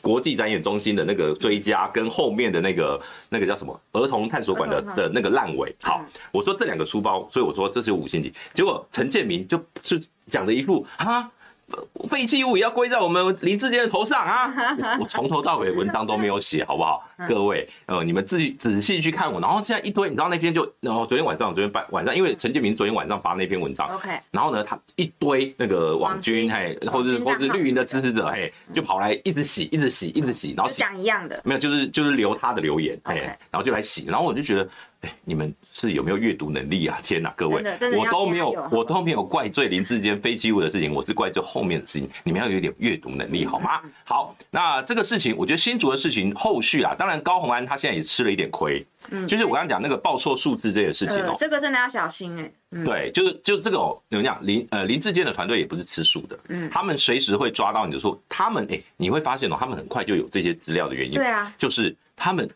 [0.00, 5.74] 国际展演中心的那个追加跟后面的那个那个叫什么儿童探索馆的的那个烂尾。
[5.82, 8.32] 好，我说这两个书包，所以我说这是五星级。
[8.54, 10.00] 结果陈建明就是
[10.30, 11.28] 讲着一副啊。
[12.08, 14.54] 废弃物也要归在我们林志坚的头上啊！
[15.00, 17.02] 我从头到尾文章都没有写，好不好？
[17.28, 19.40] 各位，呃，你们自己仔细去看我。
[19.40, 24.10] 然后现在一堆，你知道那篇就，然后昨天晚上，昨天晚晚上，因为陈建明昨天晚上发那篇文章，OK。
[24.30, 33.16] 然后呢，他一堆那个网军，嘿，或者或者绿营的支持者，嘿，就跑来一直洗，一直洗，一直洗，然后讲一样的，没有，就是就是留他的留言，嘿，
[33.50, 34.68] 然后就来洗，然后我就觉得。
[35.06, 36.98] 哎，你们是有没有阅读能力啊？
[37.04, 37.62] 天哪，各位，
[37.96, 42.10] 我都没有，我都没有怪罪林志坚废弃物的事情，我是怪罪后面的事情。
[42.24, 43.80] 你们要有点阅读能力，好吗？
[44.04, 52.50] 好，那这个事情，我觉得新竹的事情后续啊，当然高红安他现在也吃了一点亏，嗯，就是我刚刚讲那个报错数字这件事情哦，这个真的要小心哎。
[52.84, 62.48] 对，就是就这个哦，你们讲林呃林志坚的团队也不是吃素的，嗯，他们随时会抓到你的错，他们哎，你会发现哦，他们很快就有这些资料的原因，对啊，就是他们。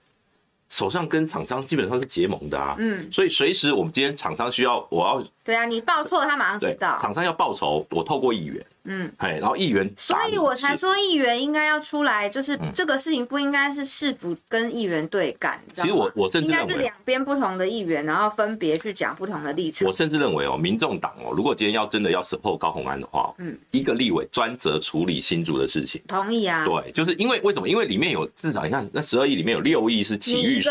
[0.71, 8.65] 手上跟厂商基本上是结盟的啊，嗯，所以随时我们今天厂商需要，我要对啊，你报错他马上知道，厂商要报仇，我透过议员。
[8.85, 15.61] 嗯，哎，然后议员，所以我才说议员应该要出来，就是这个事情不应该是市府跟议员对干。
[15.75, 19.87] 其实我我甚至认为应该是两边不同的议员，然后分别去讲不同的立场。
[19.87, 26.65] 我甚至认为哦，民众党哦，如果今天要真的要 support 高鸿安的话，嗯，一个立委专责处理新竹的事情，同意啊。
[26.65, 27.69] 对，就是因为为什么？
[27.69, 30.71] 因为里面有至少你看那十二亿里面有六亿是体育署，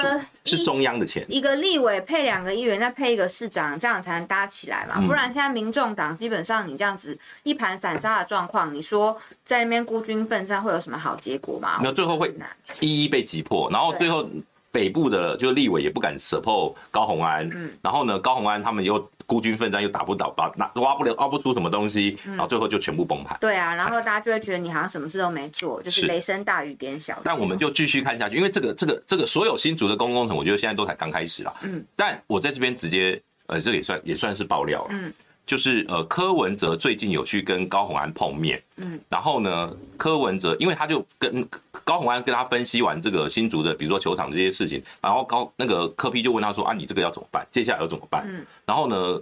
[0.58, 1.26] 是中央的钱。
[1.30, 4.96] 一个立委配两个议员，再配一个市长，这样才能搭起来嘛。
[4.98, 11.78] 嗯、不然现在民众党基本上你这样子一盘散沙的状况，你说在那边孤军奋战会有什么好结果吗？
[11.80, 12.34] 没有最后会
[12.80, 14.28] 一一被击破，然后最后
[14.72, 19.10] 北部的就立委也不敢 support 高鸿安，嗯，然后呢，高鸿安他们又。
[19.30, 23.38] 孤军奋战又打不倒，把拿挖不了，挖不出什么东西，然后最后就全部崩盘。
[23.40, 27.22] 对啊，然后大家就会觉得你好像什么事都没做，就是雷声大雨点小。
[27.24, 31.54] 但我们就继续看下去，因为这个这个这个所有新竹的公共工程，我觉得现在都才刚开始啦。
[31.62, 31.86] 嗯。
[31.96, 34.90] 但我在这边直接，呃，这也算也算是爆料了。
[34.94, 35.14] 嗯。
[35.50, 41.44] 就是呃，柯文哲最近有去跟高虹安碰面，嗯，然后呢，柯文哲因为他就跟
[41.84, 47.44] 高虹安跟他分析完这个新竹的，比如说球场这些事情，然后高那个柯批就问他说啊，你这个要怎么办？
[47.50, 48.24] 接下来要怎么办？
[48.30, 49.22] 嗯，然后呢，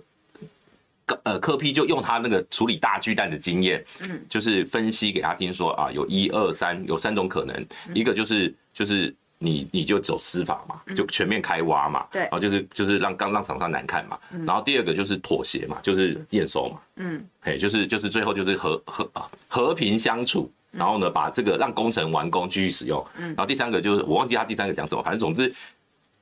[1.23, 9.15] 呃，柯批就用他那个处理大巨蛋的经验，嗯，就是分析给他听说啊，有一二三，有三种可能，一个就是就是。
[9.39, 19.11] 你你就走司法嘛，就全面开挖嘛，对，然后就是就是让刚让厂商难看嘛，然后第二个就是妥协嘛，就是验收嘛，嗯，嘿，就是就是最后就是和和
[19.47, 25.53] 和平相处，然后呢把这个让工程完工继续使用，嗯，然后第三个就是我忘记他第三个讲什么，反正总之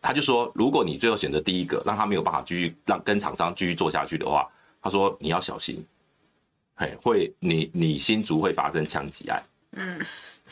[0.02, 4.48] 他就说，如果你最后选择第一个，让他没有办法继续让跟厂商继续做下去的话，
[4.82, 5.84] 他说你要小心，
[6.76, 9.42] 嘿，会你你新竹会发生枪击案，
[9.76, 10.00] 嗯。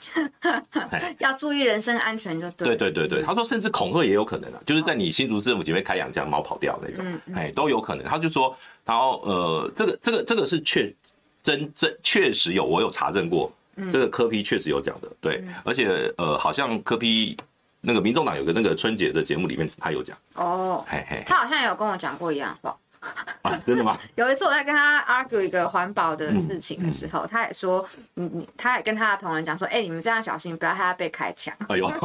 [1.20, 2.76] 要注意人身安全就对。
[2.76, 8.06] 对对对对，他说甚至恐吓也有可能啊，就是在你新竹市政府前面开两枪，猫跑掉那种，哎，都有可能。
[8.06, 8.54] 他就说，
[8.84, 10.94] 然后呃，这个这个这个是确
[11.42, 13.50] 真真确实有，我有查证过，
[13.90, 17.38] 这个柯批确实有讲的，对，而且呃，好像柯批
[17.80, 22.76] 那个民众党有个那个春节的节目里面他有讲哦，嘿嘿，他好像有跟我讲过一样话。
[23.43, 23.97] 啊，真的吗？
[24.16, 27.86] 有一次我在跟他 argue 一个环保的事情的时候，嗯嗯、他也说，
[28.16, 31.54] 你你，他也跟他的同仁讲说，哎、欸，你们这样小心，不要害他被开枪。
[31.68, 31.88] 哎呦，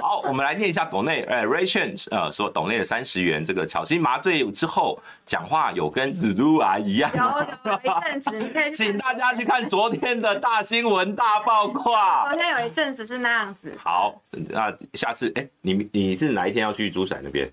[0.00, 7.10] 好，我们来念一下董内，哎，Ray Chen 呃说董内的三十元，这个巧心麻醉之后讲话有跟子路啊一样。
[7.14, 12.28] 有有一阵子，你可以请大家去看昨天的大新闻大爆卦。
[12.28, 13.72] 昨天有一阵子是那样子。
[13.78, 17.48] 好，那下次，哎、欸，你你是哪一天要去珠海那边？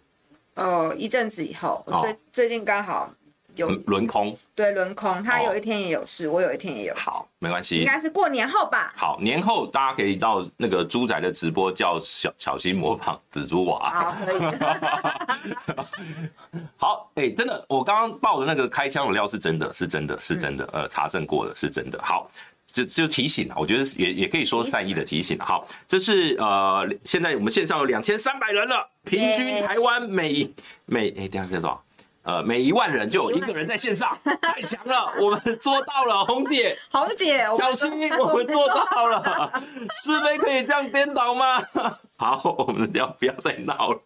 [0.59, 3.09] 哦，一阵子以后，最最近刚好
[3.55, 7.01] 有轮空，对，轮空，他有一天也有事，我有一天也有事。
[7.01, 8.93] 好，没关系，应该是过年后吧。
[8.97, 13.89] 好，年后大家可以到那个猪仔的直播，叫小小心模仿紫珠娃。
[13.89, 14.39] 好，可以。
[16.77, 21.99] 好，哎，真的，我刚刚报的那个开枪的料是真的，是真的，是真的，呃，查证过的，是真的。
[22.03, 22.29] 好。
[22.71, 25.37] 就就提醒啊，我觉得也也可以说善意的提醒。
[25.39, 30.49] 好，这是呃，现在我们线上有两千三百人了，平均台湾每
[30.85, 31.83] 每哎，等下这多少？
[32.23, 39.63] 呃，每一万人就有一个人在线上， 太强了，我们做到了，红姐， 红姐，小心，我们做到了，
[40.03, 41.63] 是非可以这样颠倒吗？
[42.17, 44.01] 好，我们要不要再闹了？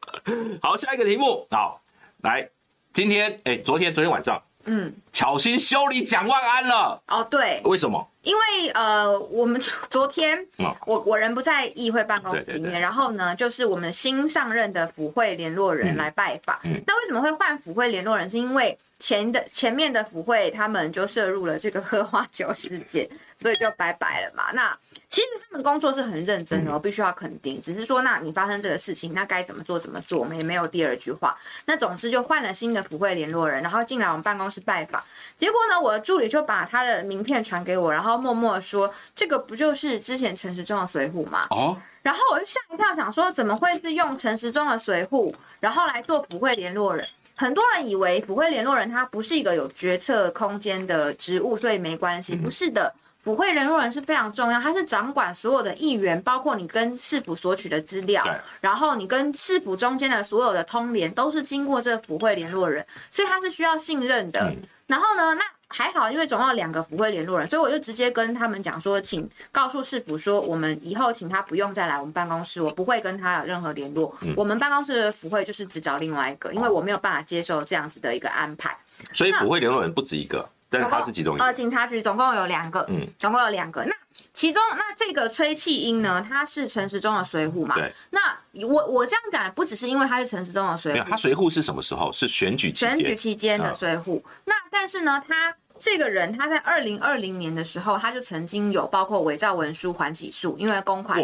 [0.61, 1.81] 好，下一个题目，好，
[2.21, 2.47] 来，
[2.93, 8.05] 今天哎，昨天昨天晚上，嗯，巧心修理蒋万安了，哦，对，为什么？
[8.23, 10.47] 因为呃，我们昨天
[10.85, 16.57] 我我人不在议会办公室里面，然后呢，就是我们新上任的府会联络人来拜访。
[16.87, 18.29] 那为什么会换府会联络人？
[18.29, 23.07] 是因为前的前面的府会他们就涉入了这个喝花酒事件，
[23.37, 24.53] 所以就拜拜了嘛。
[24.53, 24.73] 那
[25.09, 27.59] 其实他们工作是很认真的，我必须要肯定。
[27.59, 31.37] 只是说，那你发生这个事情，那该怎么做怎么做，我们也没有第二句话。
[31.65, 35.02] 那总之就换了新的府会联络人，然后进来我们办公室拜访。
[35.35, 38.13] 结果呢，我的助理就把他的名片传给我，然后。
[38.23, 47.05] 默默说：“这个不就是之前陈时中的随扈吗？”哦，然后我就吓一跳，想说怎么会是用陈时中的随扈，然后来做普惠联络人？
[47.35, 52.33] 很多人以为普惠联络人他不是一个有决策空间的职务，所以没关系。
[52.33, 58.23] 不是的，府会联络人是非常重要，他是掌管所有的议员，包括你跟市府索取的资料，
[58.61, 64.53] 然后你跟市府中间的所有的通联，都是经过这个府会联络人，所以他是需要信任的。
[64.87, 65.43] 然后呢，那。
[65.75, 74.15] 还好，因为总要两个府会联络人，所以我就直接跟他们讲说，请告诉市府说，我们以后请他不用再来我们办公室，我不会跟他有任何联络。
[74.21, 78.77] 嗯、我们办公室的府会就是只找另外一个，因为我没有办法接受这样子的一个安排。
[79.13, 81.45] 所以府会联络人不止一个，那但是他是其中一个。
[81.45, 83.83] 呃，警察局总共有两个，嗯，总共有两个。
[83.85, 83.93] 那
[84.33, 87.75] 其中，那这个崔弃英呢，他是陈时中的随扈嘛？
[87.75, 87.91] 对。
[88.09, 92.11] 那我我这样讲，不只是因为他是陈时中的随扈，他随扈是什么时候？
[92.11, 92.89] 是选举期间。
[92.89, 94.17] 选举期间的随扈。
[94.17, 95.55] 嗯、那但是呢，他。
[95.79, 101.19] 这个人他在二零二零年的时候，他就曾经有包括伪造文书、还起诉，因为公款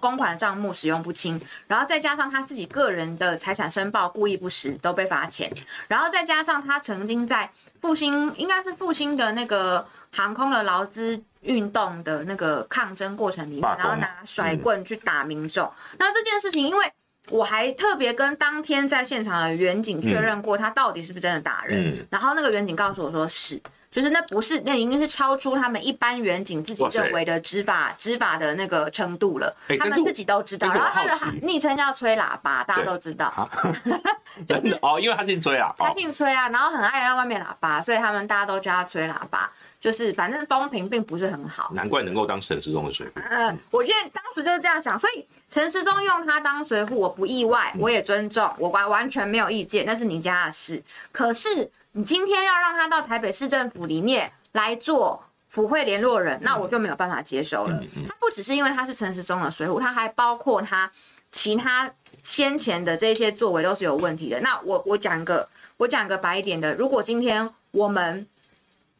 [0.00, 5.48] 公款账目使用不清，然后再加上他自己个人的财产申报故意不实，都被罚钱，
[5.86, 7.48] 然后再加上他曾经在
[7.82, 15.66] 复兴，应该是复兴的那个航空的劳资运动的那个抗争过程里面，然后拿甩棍去打民众。
[15.66, 16.90] 嗯、那这件事情，因为
[17.28, 23.60] 我还特别跟当天在现场的员警确认过，他到底是不是真的打人，嗯、然后那个员警告诉我说是。
[23.92, 29.54] 就是那不是，那已经是超出他们一般员警自己认为的执法执法的那个程度了。
[29.78, 30.66] 他们自己都知道。
[30.72, 33.48] 然后他的昵称叫吹喇叭，大家都知道。
[34.48, 35.70] 就是哦，因为他姓吹啊。
[35.76, 39.50] 他姓吹啊，然后很爱在外面喇叭，所以他们大家都叫他吹喇叭。
[39.78, 41.70] 就是反正风评并不是很好。
[41.74, 43.22] 难怪能够当陈时中的随扈。
[43.28, 50.82] 嗯，我觉得当时就是这样想，所以陈时中用他当随扈，我不意外，我也尊重，我完完全没有意见，那是你家的事。
[51.12, 51.70] 可是。
[51.92, 57.78] 你今天要让他到台北市政府里面来做府会联络人，那我就没有办法接收了。
[58.08, 60.90] 他不只是因为他是陈时中的水浒，他还包括他
[61.30, 64.40] 其他先前的这些作为都是有问题的。
[64.40, 68.26] 那我我讲个我讲个白一点的，如果今天我们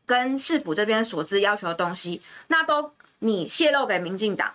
[0.04, 4.52] 跟市府这边所知要求的东西，那都你泄露给民进党。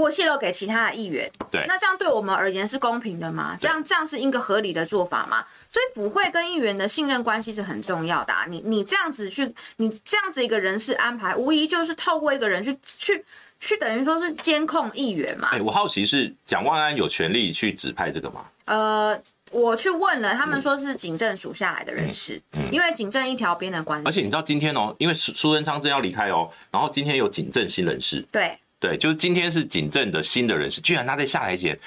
[0.00, 3.54] 或泄露给其他的议员，对，那这样对我们而言是公平的吗？
[3.60, 5.44] 这样这样是一个合理的做法吗？
[5.70, 8.46] 所以府会跟议员的信任关系是很重要的啊。
[8.48, 13.22] 你你这样子去，你这样子一个人事安排，无疑就是透过一个人去去
[13.60, 15.50] 去，等于说是监控议员嘛。
[15.52, 18.46] 哎，我好奇是蒋万安有权利去指派这个吗？
[18.64, 19.20] 呃，
[19.50, 24.06] 我去问了，他们说是警政署下来的人事，嗯，因为警政一条边的关系。
[24.06, 28.58] 而且你知道今天哦，因为苏苏贞昌正要离开哦，然后今天有警政新人士，对。
[28.80, 31.78] 对，就是今天是警政的新的人士，居然他在下台前，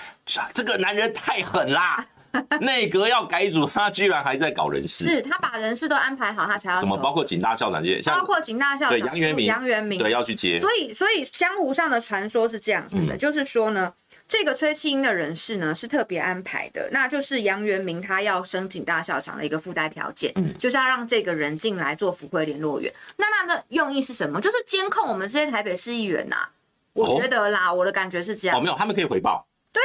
[0.53, 2.05] 这个男人太狠啦！
[2.61, 6.97] 内阁要改组，他居然还在搞人事，是他把人事都安排好，他才要什么？
[6.97, 10.59] 包括警大校长接，包括警大校长对杨元明，杨元明对要去接。
[10.59, 13.93] 所以，所以江湖上的传说是这样子的，嗯、就是说呢，
[14.27, 22.91] 这个崔庆英的人事呢是特别安排的，那就是杨元明他要升警大校长的一个附带条件，嗯，就是要让这个人进来做府会联络员。
[23.17, 24.41] 那那的用意是什么？
[24.41, 26.49] 就是监控我们这些台北市议员呐、啊。
[26.93, 28.57] 我觉得啦，我的感觉是这样。
[28.57, 29.47] 哦，没有，他们可以回报。
[29.71, 29.81] 对，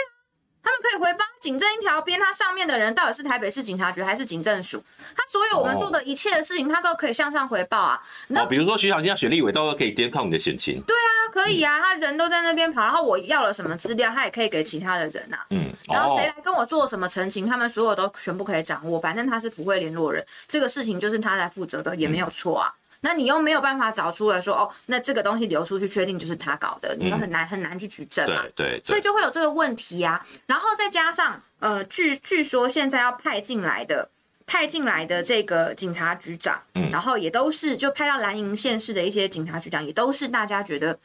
[0.62, 4.82] 他们可以回报警政一条边，他上面的人到底是台北市警察局还是警政署？
[5.16, 8.00] 他所有我们做的一切的事情，他都可以向上回报啊。
[8.36, 10.82] 哦，比如说徐小新要选立委，到时候可以监控你的选情。
[10.86, 15.38] 对啊，可以啊，他人都在那边跑，然后我要了什么资料，他也可以给其他的人呐。
[15.50, 15.72] 嗯。
[15.88, 19.00] 然后谁来跟我做什么澄清，他们所有都全部可以掌握。
[19.00, 22.74] 反正他是不会联络人，这个事情就是他来负责的，也没有错啊。
[23.00, 28.42] 那你又没有办法找出来说哦，那这个东西流出去，确定就是他搞的，你又很难很难去举证嘛。
[28.56, 28.82] 对对。
[28.84, 30.24] 所以就会有这个问题啊。
[30.46, 34.08] 然后再加上呃，据据说现在要派进来的
[34.46, 40.98] 派进来的这个警察局长，嗯，然后也都是就派到蓝营县市的一些警察局长，也都是大家觉得。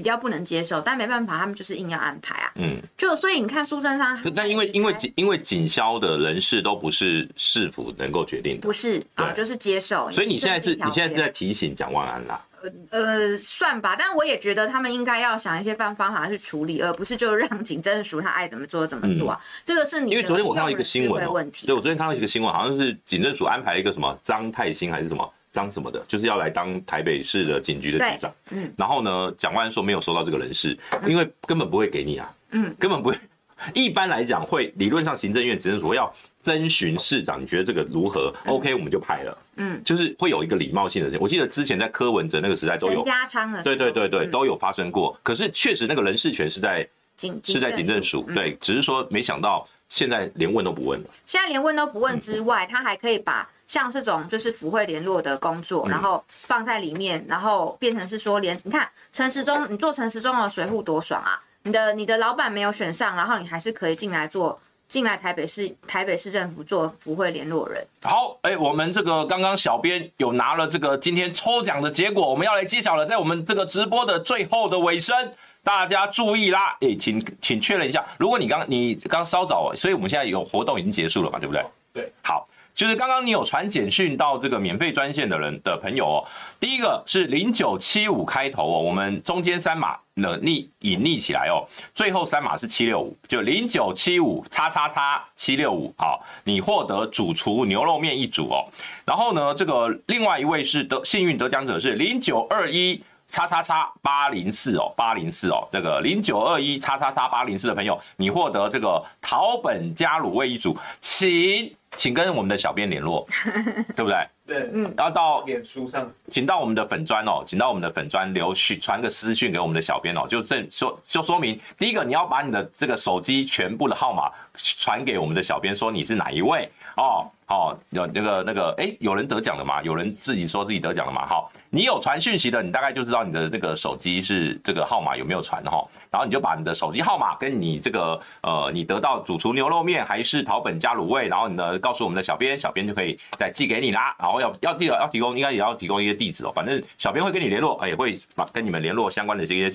[0.00, 2.50] 比较不能接受，但没办法，他们就是硬要安排啊。
[2.54, 10.10] 嗯，就所以你看苏贞昌，但因为因为警因为警消的人事都不是市府能够决定的，不是啊，就是接受。
[10.10, 12.42] 所以你现在是你现在是在提醒蒋万安啦？
[12.62, 12.70] 呃
[13.02, 19.40] 呃，算吧，但我也觉得他们应该要想一些办方法去处理，而不是就让警政署他爱怎么做怎么做啊。
[19.62, 21.22] 这个是你因为昨天我看到一个新闻
[21.66, 25.30] 对，我昨天看到一个新闻，好像是警政署安排一个什么张泰兴还是什么。
[25.52, 28.32] 张什么的，就是要来当台北市的警局的局长。
[28.50, 32.32] 嗯，然后呢，蒋万安说没有收到这个人事，因为根本不会给你啊。
[32.52, 33.18] 嗯，根本不会。
[33.74, 36.10] 一般来讲，会理论上行政院只是说要
[36.42, 39.38] 征询市长，你觉得这个如何？OK，我们就派了。
[39.56, 41.18] 嗯，就是会有一个礼貌性的。
[41.20, 42.94] 我记得之前在柯文哲那个时代都有。
[42.94, 43.62] 陈家昌的。
[43.62, 45.14] 对对对对，都有发生过。
[45.22, 46.88] 可是确实那个人事权是在
[47.18, 48.22] 警是在警政署。
[48.34, 51.06] 对，只是说没想到现在连问都不问了。
[51.26, 53.46] 现在连问都不问之外，他还可以把。
[53.70, 61.40] 像这种就是府会联络的工作，然后放在里面，然后变成是说连你看陈时中，你做陈时中的水户多爽啊！
[61.62, 67.86] 你的你的老板没有选上，然后你还是可以进来做，进来台北市台北市政府做福会联络人。
[68.02, 75.14] 好，哎，我们这个刚刚小编有拿了这个今天抽奖的结果，我们要来揭晓了，在我们这个直播的最后的尾声，
[75.62, 76.76] 大家注意啦！
[76.80, 81.64] 哎，请请确认一下，如果你刚你刚稍早，所以我们现在有活动已经结束了嘛，对不对？
[81.92, 82.44] 对，好。
[82.72, 86.24] 就是刚刚你有传简讯到这个免费专线的人的朋友哦，
[86.58, 98.64] 第一个是零九七五开头哦，我们中间三码呢逆隐匿起来哦，最后三码是七六五，就零九七五叉叉叉七六五，好，你获得主厨牛肉面一组哦。
[99.04, 111.70] 然后呢，这个另外一位是得幸运得奖者是零九二一叉叉叉八零四哦，八零四哦，这个零九二一叉叉叉八零四的朋友，你获得这个桃本加卤味一组，请。
[111.96, 113.26] 请跟我们的小编联络，
[113.96, 114.26] 对不对？
[114.46, 127.30] 对，嗯，然后到脸书上，请到我们的粉砖哦，请到我们的粉砖留去传个私讯给我们的小编哦，就证说就说明，第一个你要把你的这个手机全部的号码传给我们的小编，说你是哪一位哦。
[127.50, 129.82] 哦，有那个那个，哎，有人得奖了吗？
[129.82, 131.26] 有人自己说自己得奖了吗？
[131.26, 135.84] 好，你有传讯息的，你大概就知道你的那个手机是这个号码有没有传哈。
[136.12, 144.14] 然后你就把你的手机号码跟你这个呃，你得到主厨牛肉面还是桃本加卤味，然后你呢告诉我们的小编，小编就可以再寄给你啦。
[144.16, 146.52] 然后要要记得要提供，应该也要提供一些地址哦。
[146.54, 149.68] 反正小编会跟你联络，也会把跟你们联络相关的这些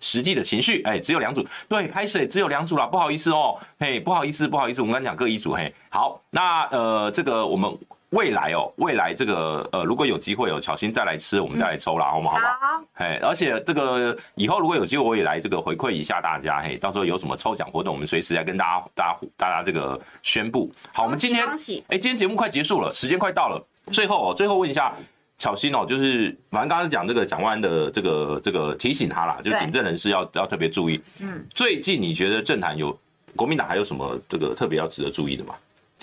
[0.00, 0.82] 实际的情绪。
[0.82, 7.03] 哎，只有两组，对，拍摄只有两组啦，不好意思哦，嘿，不好意思，不好意思，我们刚讲各一组，嘿，好，那呃。
[7.04, 7.70] 呃，这个我们
[8.10, 12.30] 未来哦，未来这个呃，如果有机会有巧心再来吃，我们再来抽啦，好吗？
[12.30, 12.84] 好不好？
[12.94, 20.72] 哎，而且这个以后如果有机会，我也来这个回馈一下大家，嘿，到时候有什么抽奖活动，我们随时来跟大家、大家、大家这个宣布。
[20.94, 21.46] 好，我们今天，
[21.88, 24.94] 哎，今天节目快结束了，时间快到了，最后哦，最后问一下
[25.36, 30.98] 巧心哦，就是反正刚刚讲这个蒋万安的这个这个提醒他啦，就是警政人士要要特别注意。
[31.20, 32.96] 嗯，最近你觉得政坛有
[33.36, 35.54] 国民党还有什么这个特别要值得注意的吗？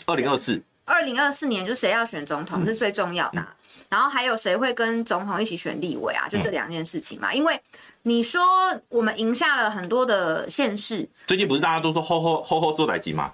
[0.05, 0.61] 二零二四。
[0.91, 3.55] 二零二四年就谁要选总统是最重要的，啊，
[3.89, 6.27] 然后还有谁会跟总统一起选立委啊？
[6.27, 7.33] 就这两件事情嘛。
[7.33, 7.59] 因为
[8.01, 8.41] 你说
[8.89, 13.31] 我们赢下了很多的县市，最近不是大家都说后后后后做代机吗？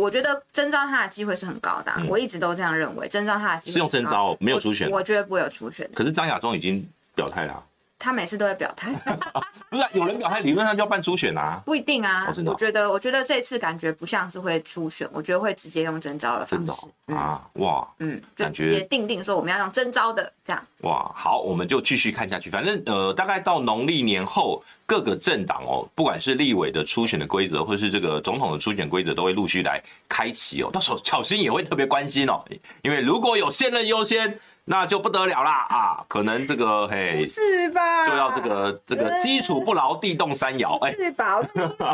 [0.00, 5.88] 我觉得征召他的机会是很高的，啊，我一直都这样认为，征召他的机会是用征召，没有初选，我觉得不会有初选。
[5.94, 7.62] 可是张亚中已经表态了，啊。
[7.98, 8.92] 他每次都会表态，
[9.68, 11.60] 不是、啊、有人表态，理论上就要办初选啊？
[11.66, 20.64] 不一定啊，我觉得，我觉得这次感觉不像是会初选，我觉得会直接用征召的方式、哦、啊，哇，嗯，就直接定定说我们要用征召的这样。
[20.82, 22.48] 哇，好，我们就继续看下去。
[22.48, 30.70] 反正呃，大概到农历年后，各个政党哦，不管是立委的初选的规则，或是这个总统的初选规则，都会陆续来开启哦。
[30.72, 32.44] 到时候小新也会特别关心哦，
[32.82, 34.38] 因为如果有现任优先。
[34.70, 36.04] 那就不得了啦啊！
[36.08, 38.06] 可能这个嘿，是吧？
[38.06, 40.76] 就要这个这个基础不牢，地动山摇。
[40.82, 41.38] 哎，是吧？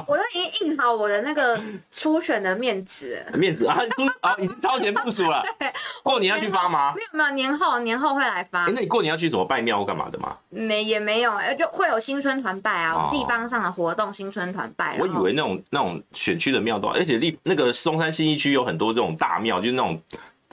[0.08, 1.58] 我都已经印好我的那个
[1.92, 3.24] 初选的面子。
[3.34, 5.44] 面子啊，都啊，已经超前部署了。
[6.02, 6.92] 过年要去发吗？
[6.96, 8.64] 没有没有，年后年后会来发。
[8.66, 10.36] 那你过年要去什么拜庙或干嘛的吗？
[10.50, 14.96] 没也没有，哎，就会有新春团拜啊，地方上的活动，新春团拜。
[14.98, 19.96] 我以为那种那种选区的庙都，而且立那个松山新一区有很多这种大庙，就是那种。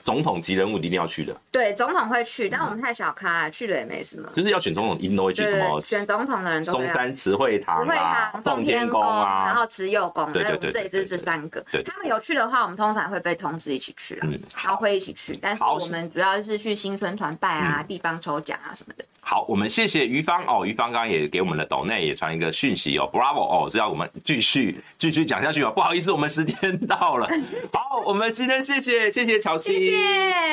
[0.04, 4.28] 总统级人物一定要去的，对，总统会去，但我们太小咖，去了也没什么。
[4.32, 5.80] 就是要选总统，一定都会去什么？
[5.82, 6.86] 选总统的人都会。
[6.86, 11.64] 松山慈惠堂、慈惠堂、奉天宫啊，然后慈幼宫，对对对，这里是这三个。
[11.84, 15.36] 他们有去的话，我们通常会被通知一起去了，然后会一起去。
[15.40, 19.04] 但是我们主要是去新春团拜啊，地方抽奖啊什么的。
[19.20, 25.70] 好，我们谢谢于芳哦，于芳刚刚也给我们的抖内也传一个讯息哦，Bravo 哦，是要我们继续继续讲下去吧？
[25.70, 27.28] 不好意思，我们时间到了。
[27.72, 29.91] 好，我们今天谢谢谢谢巧心，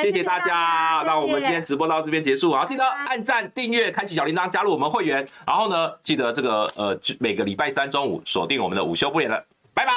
[0.02, 0.22] 谢谢。
[0.22, 2.52] 大家，那我们今天直播到这边结束。
[2.52, 5.26] 然后，记得按赞、订阅、开启小铃铛，加入我们会员。
[5.46, 9.44] 然后呢，记得这个呃，每个礼拜三中午锁定我们的午休不演了。
[9.74, 9.92] 拜拜，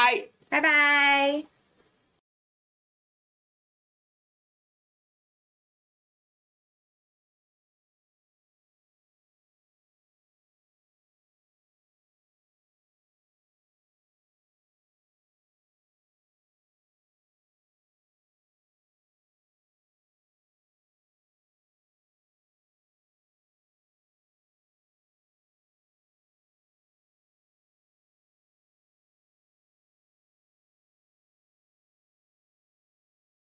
[0.49, 1.52] 拜拜。